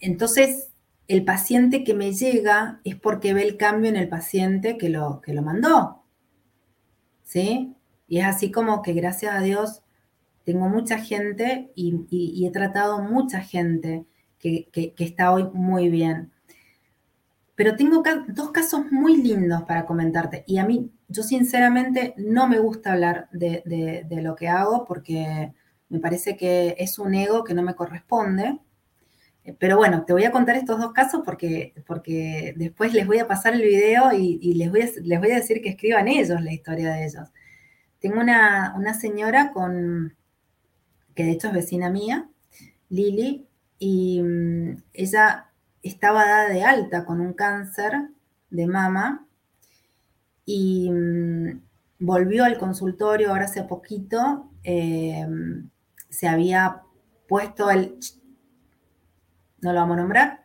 [0.00, 0.70] entonces,
[1.08, 5.20] el paciente que me llega es porque ve el cambio en el paciente que lo,
[5.20, 6.04] que lo mandó.
[7.24, 7.74] ¿Sí?
[8.06, 9.82] Y es así como que gracias a Dios
[10.44, 14.06] tengo mucha gente y, he tratado mucha gente
[14.38, 16.32] que, está hoy muy bien.
[17.54, 20.44] Pero tengo dos casos muy lindos para comentarte.
[20.46, 25.52] Y a mí, yo sinceramente no me gusta hablar de lo que hago porque
[25.88, 28.58] me parece que es un ego que no me corresponde.
[29.58, 33.26] Pero bueno, te voy a contar estos dos casos porque, porque después les voy a
[33.26, 36.52] pasar el video y, les, voy a, les voy a decir que escriban ellos la
[36.52, 37.28] historia de ellos.
[37.98, 40.14] Tengo una, señora con,
[41.14, 42.28] que de hecho es vecina mía,
[42.90, 43.47] Lili,
[43.78, 45.50] y mm, ella
[45.82, 48.10] estaba dada de alta con un cáncer
[48.50, 49.26] de mama
[50.44, 51.60] y mm,
[52.00, 55.26] volvió al consultorio ahora hace poquito, eh,
[56.08, 56.82] se había
[57.28, 57.98] puesto el
[59.60, 60.44] no lo vamos a nombrar.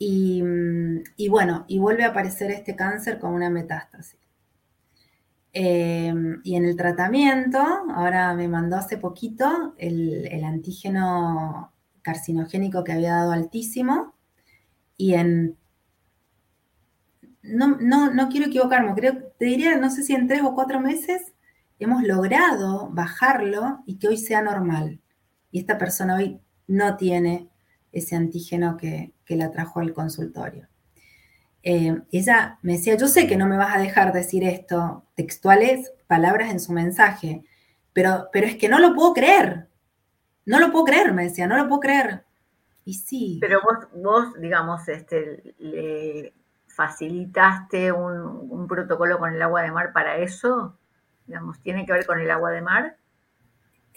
[0.00, 4.20] Y, bueno, y vuelve a aparecer este cáncer con una metástasis.
[5.52, 11.72] Em, y en el tratamiento, ahora me mandó hace poquito el, antígeno
[12.08, 14.14] carcinogénico que había dado altísimo.
[14.96, 15.58] Y en
[17.42, 21.32] no, no, quiero equivocarme, creo, te diría, no sé si en tres o cuatro meses
[21.78, 25.00] hemos logrado bajarlo y que hoy sea normal.
[25.50, 27.48] Y esta persona hoy no tiene
[27.92, 30.66] ese antígeno que, la trajo al consultorio.
[31.62, 35.92] Eh, ella me decía, yo sé que no me vas a dejar decir esto, textuales,
[36.06, 37.44] palabras en su mensaje,
[37.92, 39.67] pero, pero es que no lo puedo creer.
[40.48, 42.24] No lo puedo creer, me decía, no lo puedo creer.
[42.84, 43.38] Y sí.
[43.40, 46.34] Pero vos, vos digamos, este, le
[46.66, 50.76] facilitaste un, un protocolo con el agua de mar para eso.
[51.26, 52.96] Digamos, ¿tiene que ver con el agua de mar?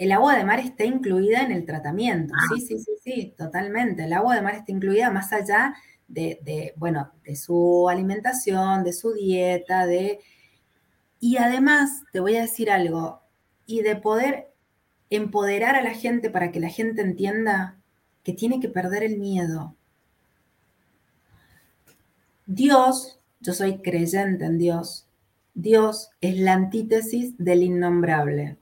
[0.01, 2.33] el agua de mar está incluida en el tratamiento.
[2.35, 2.55] Ah.
[2.55, 4.05] Sí, sí, sí, sí, totalmente.
[4.05, 5.75] El agua de mar está incluida más allá
[6.07, 10.19] de, bueno, de su alimentación, de su dieta, de...
[11.19, 13.21] Y además, te voy a decir algo,
[13.67, 14.50] y de poder
[15.11, 17.77] empoderar a la gente para que la gente entienda
[18.23, 19.75] que tiene que perder el miedo.
[22.47, 25.07] Dios, yo soy creyente en Dios,
[25.53, 28.57] Dios es la antítesis del innombrable.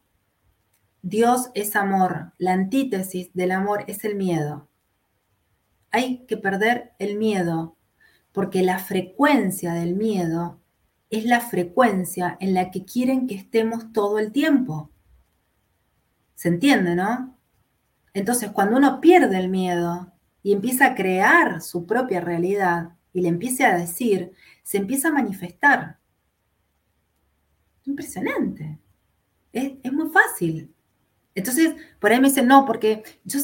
[1.01, 4.67] Dios es amor, la antítesis del amor es el miedo.
[5.91, 7.77] Hay que perder el miedo,
[8.31, 10.59] porque la frecuencia del miedo
[11.09, 14.89] es la frecuencia en la que quieren que estemos todo el tiempo.
[16.39, 17.37] ¿Se entiende, no?
[18.13, 23.27] Entonces, cuando uno pierde el miedo y empieza a crear su propia realidad y le
[23.27, 24.31] empieza a decir,
[24.63, 25.99] se empieza a manifestar.
[27.83, 28.79] Impresionante.
[29.51, 30.73] Es, muy fácil.
[31.35, 33.39] Entonces, por ahí me dicen, no, porque yo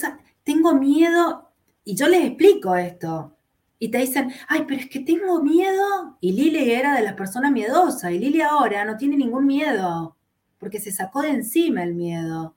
[0.46, 1.52] tengo miedo
[1.84, 3.36] y yo les explico esto.
[3.78, 6.18] Y te dicen, ay, pero es que tengo miedo.
[6.22, 8.14] Y Lili era de las personas miedosas.
[8.14, 10.16] Y Lili ahora no tiene ningún miedo,
[10.58, 12.56] porque se sacó de encima el miedo.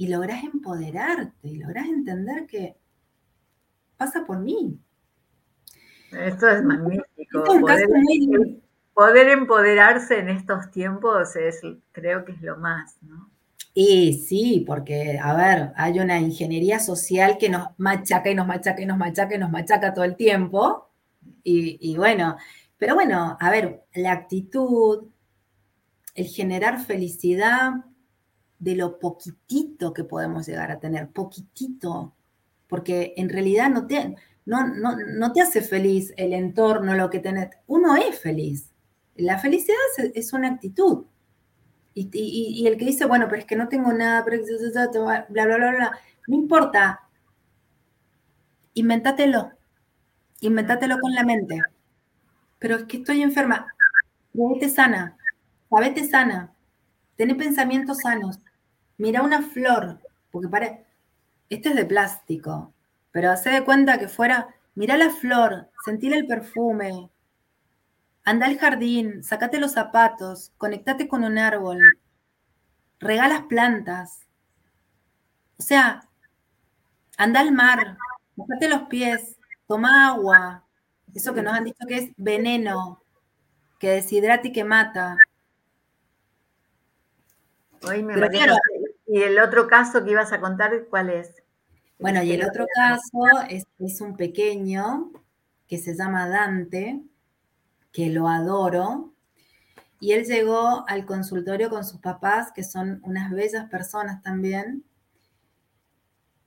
[0.00, 2.74] Y lográs empoderarte y lográs entender que
[3.98, 4.80] pasa por mí.
[6.10, 7.44] Esto es magnífico.
[8.94, 11.60] poder, empoderarse en estos tiempos es,
[11.92, 13.30] creo que es lo más, ¿no?
[13.74, 18.80] Y sí, porque, a ver, hay una ingeniería social que nos machaca y nos machaca
[18.80, 20.88] y nos machaca y nos machaca todo el tiempo.
[21.44, 22.38] Y, bueno,
[22.78, 25.08] pero bueno, a ver, la actitud,
[26.14, 27.84] el generar felicidad
[28.60, 32.14] de lo poquitito que podemos llegar a tener, poquitito,
[32.68, 37.50] porque en realidad no te, no, no, te hace feliz el entorno, lo que tenés,
[37.66, 38.70] uno es feliz.
[39.16, 39.76] La felicidad
[40.14, 41.06] es, una actitud.
[41.94, 45.98] Y, el que dice, bueno, pero es que no tengo nada, bla, bla, bla, bla,
[46.28, 47.00] no importa,
[48.74, 49.50] inventatelo,
[50.40, 51.60] inventatelo con la mente.
[52.58, 53.66] Pero es que estoy enferma,
[54.32, 55.16] vete sana,
[55.68, 56.54] sabete sana,
[57.16, 58.38] tené pensamientos sanos,
[59.00, 59.98] mira una flor,
[60.30, 60.78] porque para,
[61.48, 62.74] este es de plástico,
[63.10, 67.10] pero hace de cuenta que fuera, mira la flor, sentir el perfume,
[68.24, 71.78] anda al jardín, sacate los zapatos, conectate con un árbol,
[72.98, 74.26] regalas plantas.
[75.58, 76.06] O sea,
[77.16, 77.96] anda al mar,
[78.36, 80.66] sacate los pies, toma agua,
[81.14, 83.02] eso que nos han dicho que es veneno,
[83.78, 85.16] que deshidrata y que mata.
[89.12, 91.42] ¿Y el otro caso que ibas a contar, cuál es?
[91.98, 95.10] Bueno, y el otro caso es, un pequeño
[95.66, 97.02] que se llama Dante,
[97.90, 99.12] que lo adoro,
[99.98, 104.84] y él llegó al consultorio con sus papás, que son unas bellas personas también,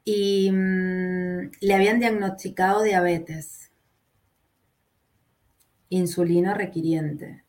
[0.06, 3.74] y mm, le habían diagnosticado diabetes,
[5.90, 7.44] insulino requiriente.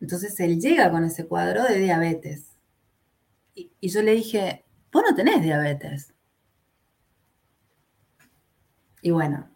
[0.00, 2.49] Entonces él llega con ese cuadro de diabetes.
[3.54, 6.14] Y, yo le dije, vos no tenés diabetes.
[9.02, 9.50] Y bueno,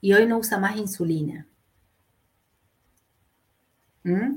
[0.00, 1.48] y hoy no usa más insulina.
[4.04, 4.34] ¿Mm?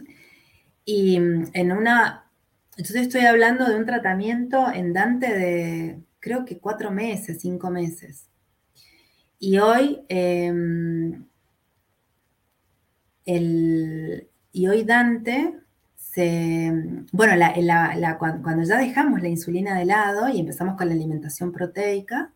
[0.85, 2.31] Y mm, en una,
[2.71, 8.27] entonces estoy hablando de un tratamiento en Dante de creo que cuatro meses, cinco meses.
[9.39, 11.25] Y hoy, em,
[14.51, 15.53] y hoy Dante
[16.17, 16.71] se,
[17.11, 17.33] bueno,
[18.41, 22.33] cuando ya dejamos la insulina de lado y empezamos con la alimentación proteica,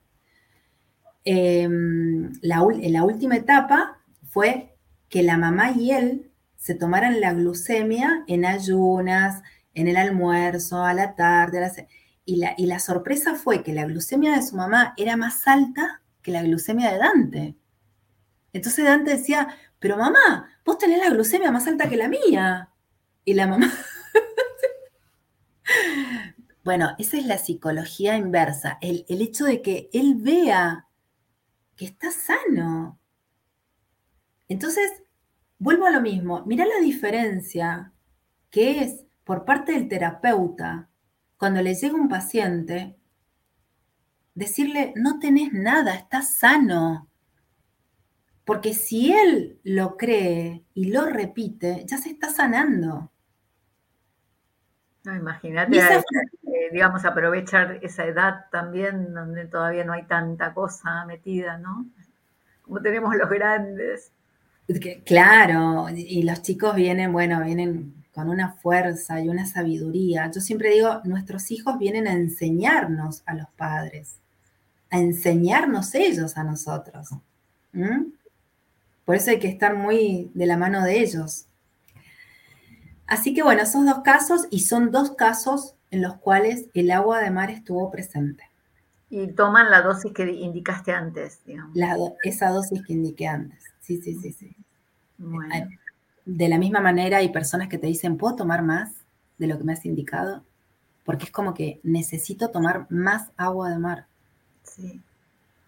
[1.25, 3.97] la, la última etapa
[4.29, 4.77] fue
[5.09, 9.41] que la mamá y él se tomaran la glucemia en ayunas,
[9.73, 11.87] en el almuerzo, a la tarde,
[12.23, 16.03] y, la, y la sorpresa fue que la glucemia de su mamá era más alta
[16.21, 17.55] que la glucemia de Dante.
[18.53, 19.47] Entonces Dante decía,
[19.79, 22.70] pero mamá, vos tenés la glucemia más alta que la mía.
[23.25, 23.71] Y la mamá...
[26.63, 30.87] bueno, esa es la psicología inversa, el, el hecho de que él vea
[31.75, 32.99] que está sano.
[34.47, 35.03] Entonces,
[35.59, 37.93] vuelvo a lo mismo, mira la diferencia
[38.49, 40.89] que es por parte del terapeuta
[41.37, 42.97] cuando le llega un paciente,
[44.35, 47.07] decirle, no tenés nada, estás sano.
[48.51, 53.09] Porque si él lo cree y lo repite, ya se está sanando.
[55.05, 55.79] No, imagínate,
[56.73, 61.85] digamos, aprovechar esa edad también donde todavía no hay tanta cosa metida, ¿no?
[62.61, 64.11] Como tenemos los grandes.
[65.05, 70.29] Claro, y los chicos vienen, bueno, vienen con una fuerza y una sabiduría.
[70.29, 74.17] Yo siempre digo, nuestros hijos vienen a enseñarnos a los padres,
[74.89, 77.11] a enseñarnos ellos a nosotros.
[79.11, 81.45] Por eso hay que estar muy de la mano de ellos.
[83.05, 87.19] Así que bueno, esos dos casos y son dos casos en los cuales el agua
[87.19, 88.45] de mar estuvo presente.
[89.09, 91.75] Y toman la dosis que indicaste antes, digamos.
[92.23, 93.61] esa dosis que indiqué antes.
[93.81, 94.55] Sí, sí, sí, sí.
[96.25, 98.93] De la misma manera hay personas que te dicen, ¿puedo tomar más
[99.37, 100.41] de lo que me has indicado?
[101.03, 104.05] Porque es como que necesito tomar más agua de mar.
[104.63, 105.01] Sí.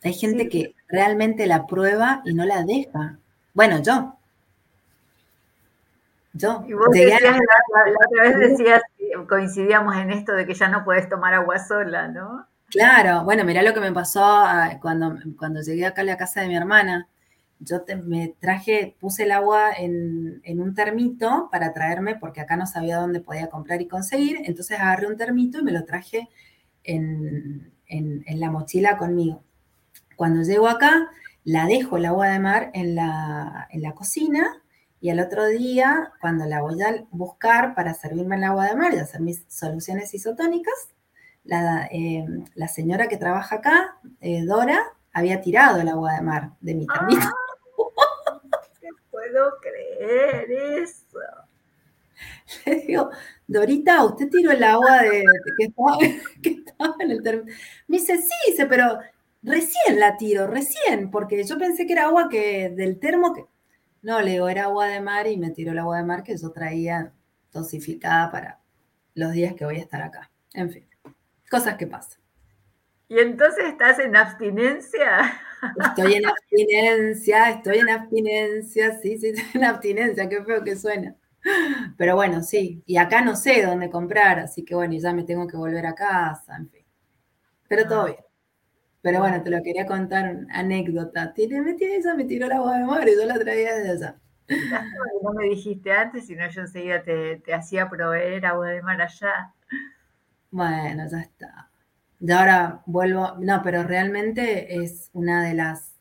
[0.02, 3.20] Hay gente que realmente la prueba y no la deja.
[3.54, 4.18] Bueno, yo,
[6.34, 7.38] yo y vos decías, la,
[8.08, 8.82] otra vez decías,
[9.30, 12.48] coincidíamos en esto de que ya no puedes tomar agua sola, ¿no?
[12.70, 16.42] Claro, bueno, mirá lo que me pasó ah, cuando, cuando llegué acá a la casa
[16.42, 17.08] de mi hermana.
[17.60, 22.98] Yo me traje, puse el agua en, un termito para traerme, porque acá no sabía
[22.98, 26.28] dónde podía comprar y conseguir, entonces agarré un termito y me lo traje
[26.84, 29.44] en, en la mochila conmigo.
[30.16, 31.10] Cuando llego acá,
[31.44, 34.64] la dejo el agua de mar en la, en la cocina
[35.04, 38.94] y al otro día, cuando la voy a buscar para servirme el agua de mar
[38.94, 40.74] y hacer mis soluciones isotónicas,
[41.44, 42.26] la, eh,
[42.74, 44.80] señora que trabaja acá, eh, Dora,
[45.12, 47.20] había tirado el agua de mar de mi termito.
[47.22, 48.40] Ah,
[49.12, 50.50] puedo creer
[50.82, 51.20] eso.
[52.66, 53.10] Le digo,
[53.46, 55.26] Dorita, usted tiró el agua de,
[56.42, 57.52] que, estaba, en el termito.
[57.88, 59.00] Me dice, sí, dice, pero
[59.44, 63.46] recién la tiro, recién, porque yo pensé que era agua que del termo que
[64.02, 66.36] no, le digo, era agua de mar y me tiró el agua de mar que
[66.36, 67.14] yo traía
[67.54, 68.60] dosificada para,
[69.16, 70.30] los días que voy a estar acá.
[70.54, 70.88] En fin,
[71.50, 72.20] cosas que pasan.
[73.08, 75.40] ¿Y entonces estás en abstinencia?
[75.80, 81.16] Estoy en abstinencia, estoy en abstinencia, sí, sí, estoy en abstinencia, qué feo que suena.
[81.98, 85.48] Pero bueno, sí, y acá no sé dónde comprar, así que bueno, ya me tengo
[85.48, 86.86] que volver a casa, en fin.
[87.70, 88.06] Pero todo ah.
[88.08, 88.33] bien.
[89.04, 91.34] Pero bueno, te lo quería contar, una anécdota.
[91.34, 94.20] Tiene, me esa, me tiró el agua de mar y yo la traía desde allá.
[95.22, 99.54] No me dijiste antes, sino yo enseguida te, te hacía proveer agua de mar allá.
[100.52, 101.70] Bueno, ya está.
[102.22, 105.98] Y ahora vuelvo, no, pero realmente es una de las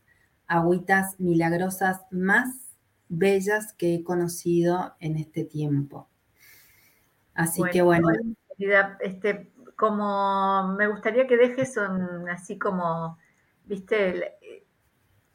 [0.47, 2.77] agüitas milagrosas más
[3.09, 6.09] bellas que he conocido en este tiempo.
[7.35, 8.09] Así que bueno.
[9.01, 9.51] Este,
[9.83, 11.77] como me gustaría que dejes
[12.31, 13.19] así como,
[13.65, 14.39] viste,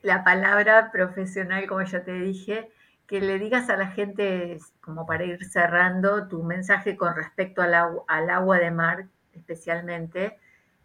[0.02, 2.72] la palabra profesional, como ya te dije,
[3.08, 7.74] que le digas a la gente, como para ir cerrando, tu mensaje con respecto al,
[8.08, 10.40] al agua de mar especialmente,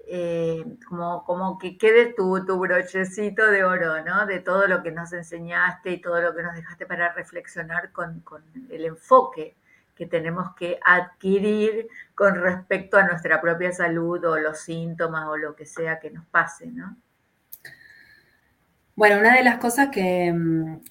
[0.08, 4.26] eh, como, como que quede tu, tu brochecito de oro, ¿no?
[4.26, 8.22] De todo lo que nos enseñaste y todo lo que nos dejaste para reflexionar con,
[8.22, 9.54] con el enfoque
[10.02, 11.86] que tenemos que adquirir
[12.16, 16.26] con respecto a nuestra propia salud o los síntomas o lo que sea que nos
[16.26, 16.96] pase, ¿no?
[18.96, 20.34] Bueno, una de las cosas que,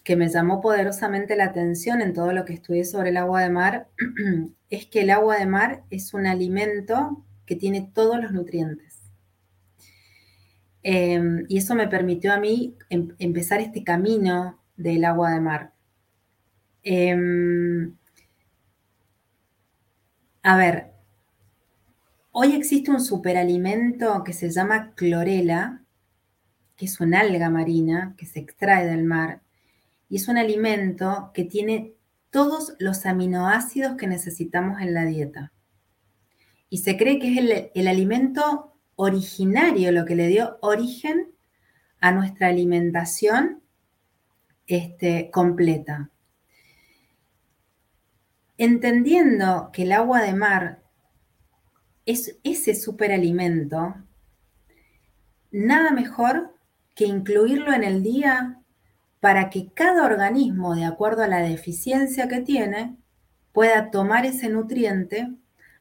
[0.06, 3.50] que, me llamó poderosamente la atención en todo lo que estudié sobre el agua de
[3.50, 3.90] mar
[4.70, 9.12] es que el agua de mar es un alimento que tiene todos los nutrientes.
[10.84, 15.74] Em, y eso me permitió a mí em, empezar este camino del agua de mar.
[16.84, 17.96] Em,
[20.44, 20.92] a ver,
[22.32, 25.84] hoy existe un superalimento que se llama clorela,
[26.76, 29.42] que es una alga marina que se extrae del mar,
[30.10, 31.94] y es un alimento que tiene
[32.32, 35.54] todos los aminoácidos que necesitamos en la dieta.
[36.70, 41.32] Y se cree que es el, el alimento originario, lo que le dio origen
[42.00, 43.62] a nuestra alimentación
[44.68, 46.10] este, completa.
[48.64, 50.84] Entendiendo que el agua de mar
[52.06, 53.96] es ese superalimento,
[55.50, 56.54] nada mejor
[56.94, 58.62] que incluirlo en el día
[59.20, 62.98] para que cada organismo, de acuerdo a la deficiencia que tiene,
[63.52, 65.34] pueda tomar ese nutriente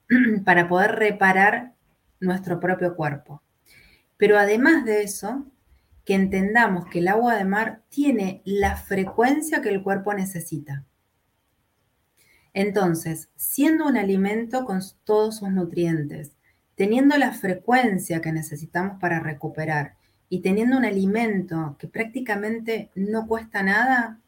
[0.47, 1.75] para poder reparar
[2.19, 3.43] nuestro propio cuerpo.
[4.17, 5.45] Pero además de eso,
[6.07, 10.87] que entendamos que el agua de mar tiene la frecuencia que el cuerpo necesita.
[12.53, 16.33] Entonces, siendo un alimento con todos sus nutrientes,
[16.75, 19.95] teniendo la frecuencia que necesitamos para recuperar
[20.29, 24.19] y teniendo un alimento que prácticamente no cuesta nada,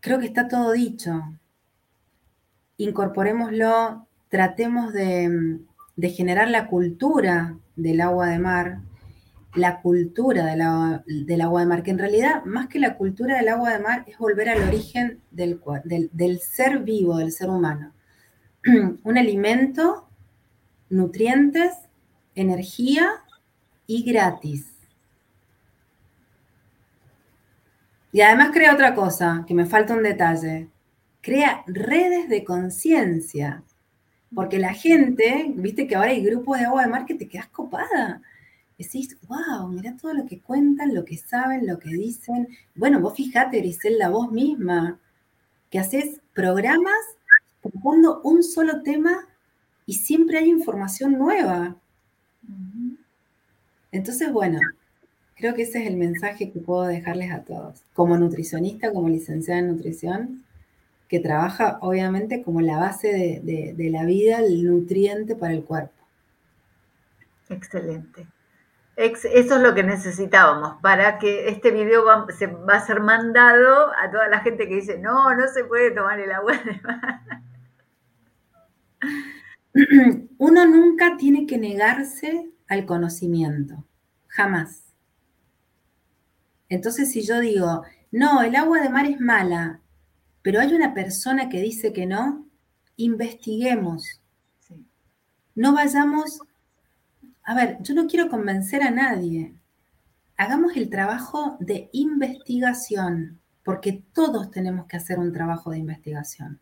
[0.00, 1.38] creo que está todo dicho.
[2.76, 5.60] Incorporémoslo, tratemos de,
[5.96, 8.80] de generar la cultura del agua de mar,
[9.54, 13.36] la cultura del agua, del agua de mar, que en realidad más que la cultura
[13.36, 15.60] del agua de mar es volver al origen del,
[16.12, 17.92] del ser vivo, del ser humano.
[19.02, 20.08] Un alimento,
[20.88, 21.72] nutrientes,
[22.34, 23.08] energía
[23.86, 24.66] y gratis.
[28.12, 30.68] Y además crea otra cosa, que me falta un detalle.
[31.20, 33.62] Crea redes de conciencia.
[34.34, 37.48] Porque la gente, viste que ahora hay grupos de agua de mar que te quedas
[37.48, 38.20] copada.
[38.80, 42.48] Decís, wow, mira todo lo que cuentan, lo que saben, lo que dicen.
[42.74, 44.98] Bueno, vos fijate, Griselda, vos misma,
[45.68, 46.96] que haces programas
[47.60, 49.28] tocando un solo tema
[49.84, 51.76] y siempre hay información nueva.
[53.92, 54.58] Entonces, bueno,
[55.36, 57.82] creo que ese es el mensaje que puedo dejarles a todos.
[57.92, 60.42] Como nutricionista, como licenciada en nutrición,
[61.06, 65.92] que trabaja obviamente como la base de, la vida, el nutriente para el cuerpo.
[67.50, 68.26] Excelente.
[69.00, 73.90] Eso es lo que necesitábamos para que este video va, se, va a ser mandado
[73.96, 77.22] a toda la gente que dice, no, no se puede tomar el agua de mar.
[80.38, 83.86] Uno nunca tiene que negarse al conocimiento,
[84.26, 84.92] jamás.
[86.68, 89.80] Entonces, si yo digo, no, el agua de mar es mala,
[90.42, 92.46] pero hay una persona que dice que no,
[92.96, 94.20] investiguemos.
[95.54, 96.40] No vayamos,
[97.44, 99.54] a ver, yo no quiero convencer a nadie.
[100.36, 106.60] Hagamos el trabajo de investigación, porque todos tenemos que hacer un trabajo de investigación.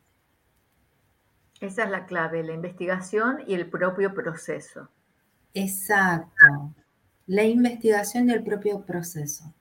[1.60, 4.88] Esa es la clave, la investigación y el propio proceso.
[5.54, 6.74] Exacto,
[7.26, 9.52] la investigación y el propio proceso.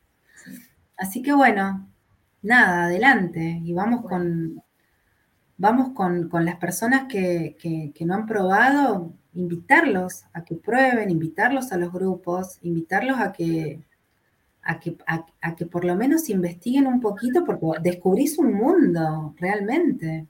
[0.98, 1.88] Así que bueno,
[2.42, 4.62] nada, adelante y vamos con,
[5.58, 11.78] vamos con, las personas que, que, no han probado, invitarlos a que prueben, invitarlos a
[11.78, 13.80] los grupos, invitarlos a que,
[14.64, 20.28] a que, a, que por lo menos investiguen un poquito, porque descubrís un mundo realmente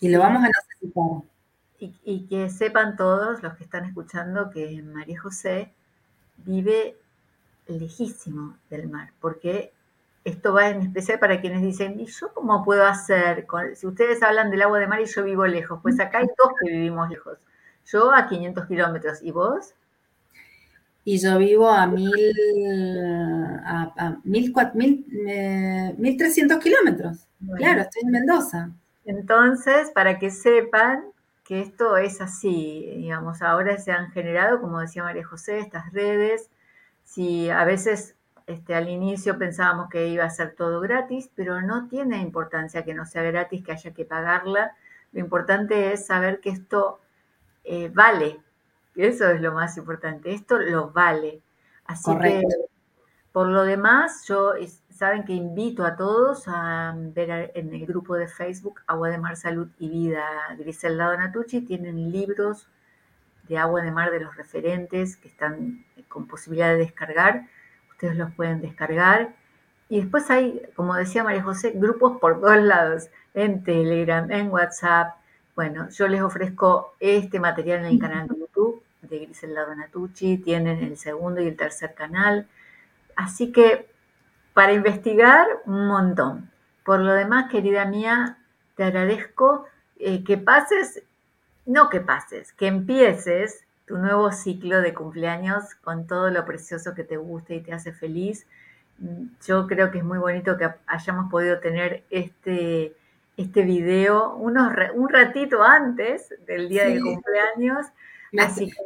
[0.00, 1.28] y lo vamos a necesitar.
[1.78, 5.72] Y, y, que sepan todos los que están escuchando que María José
[6.36, 6.96] vive
[7.66, 9.72] lejísimo del mar, porque
[10.24, 13.46] esto va en especial para quienes dicen, ¿y yo cómo puedo hacer?
[13.74, 16.52] si ustedes hablan del agua de mar y yo vivo lejos, pues acá hay dos
[16.60, 17.38] que vivimos lejos.
[17.92, 19.74] Yo a 500 kilómetros, ¿y vos?
[21.04, 22.12] Y yo vivo a mil,
[23.64, 25.04] a, mil, mil,
[25.98, 27.26] 1300 eh, kilómetros.
[27.56, 28.70] Claro, estoy en Mendoza.
[29.06, 31.04] Entonces, para que sepan
[31.42, 36.50] que esto es así, digamos, ahora se han generado, como decía María José, estas redes.
[37.02, 38.14] Si a veces
[38.46, 42.94] este, al inicio pensábamos que iba a ser todo gratis, pero no tiene importancia que
[42.94, 44.76] no sea gratis, que haya que pagarla.
[45.12, 47.00] Lo importante es saber que esto
[47.70, 48.40] eh, vale.
[48.94, 50.32] Eso es lo más importante.
[50.32, 51.40] Esto lo vale.
[51.84, 52.42] Así que,
[53.32, 54.52] por lo demás, yo
[54.90, 59.36] saben que invito a todos a ver en el grupo de Facebook Agua de Mar,
[59.36, 60.24] Salud y Vida
[60.58, 61.62] Griselda Donatucci.
[61.62, 62.68] Tienen libros
[63.48, 67.46] de agua de mar de los referentes que están con posibilidad de descargar
[68.00, 69.34] ustedes los pueden descargar.
[69.90, 75.16] Y después hay, como decía María José, grupos por todos lados, en Telegram, en WhatsApp.
[75.60, 80.82] Bueno, yo les ofrezco este material en el canal de YouTube de Griselda Donatucci, tienen
[80.82, 82.48] el segundo y el tercer canal.
[83.14, 83.86] Así que
[84.54, 86.50] para investigar un montón.
[86.82, 88.38] Por lo demás, querida mía,
[88.74, 89.66] te agradezco
[89.98, 91.02] eh, que pases,
[91.66, 97.04] no que pases, que empieces tu nuevo ciclo de cumpleaños con todo lo precioso que
[97.04, 98.46] te gusta y te hace feliz.
[99.46, 102.94] Yo creo que es muy bonito que hayamos podido tener este,
[103.40, 107.86] este video unos, un ratito antes del día del cumpleaños.
[108.38, 108.76] Así que,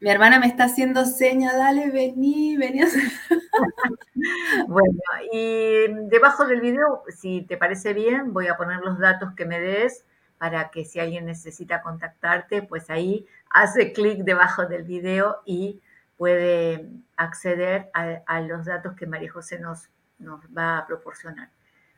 [0.00, 2.80] mi hermana me está haciendo seña, dale, vení, vení.
[4.68, 4.98] bueno,
[5.32, 9.60] y debajo del video, si te parece bien, voy a poner los datos que me
[9.60, 10.04] des
[10.38, 15.82] para que si alguien necesita contactarte, pues ahí hace clic debajo del video y
[16.16, 21.50] puede acceder a, los datos que María José nos, nos va a proporcionar.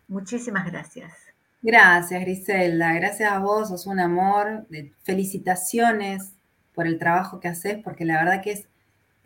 [0.09, 1.31] Muchísimas gracias.
[1.62, 2.93] Gracias, Griselda.
[2.94, 4.66] Gracias a vos, sos un amor.
[5.05, 6.32] Felicitaciones
[6.74, 8.66] por el trabajo que haces, porque la verdad que es,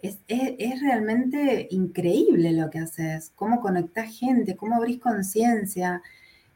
[0.02, 3.32] es, es, realmente increíble lo que haces.
[3.34, 6.02] Cómo conectás gente, cómo abrís conciencia.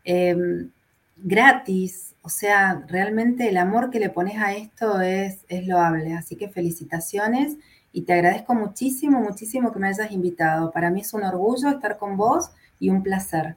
[0.04, 0.70] Em,
[1.16, 6.36] gratis, o sea, realmente el amor que le pones a esto es, es loable, así
[6.36, 7.56] que felicitaciones
[7.92, 10.70] y te agradezco muchísimo, muchísimo que me hayas invitado.
[10.70, 13.56] Para mí es un orgullo estar con vos y un placer.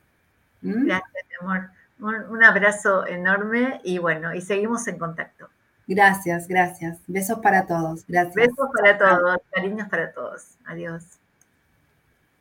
[0.61, 0.85] ¿Mm?
[0.85, 1.69] Gracias, amor.
[2.03, 5.47] Un, abrazo enorme y bueno, y seguimos en contacto.
[5.87, 6.99] Gracias, gracias.
[7.07, 8.05] Besos para todos.
[8.07, 8.35] Gracias.
[8.35, 10.57] Besos para todos, cariños para todos.
[10.65, 11.22] Adiós.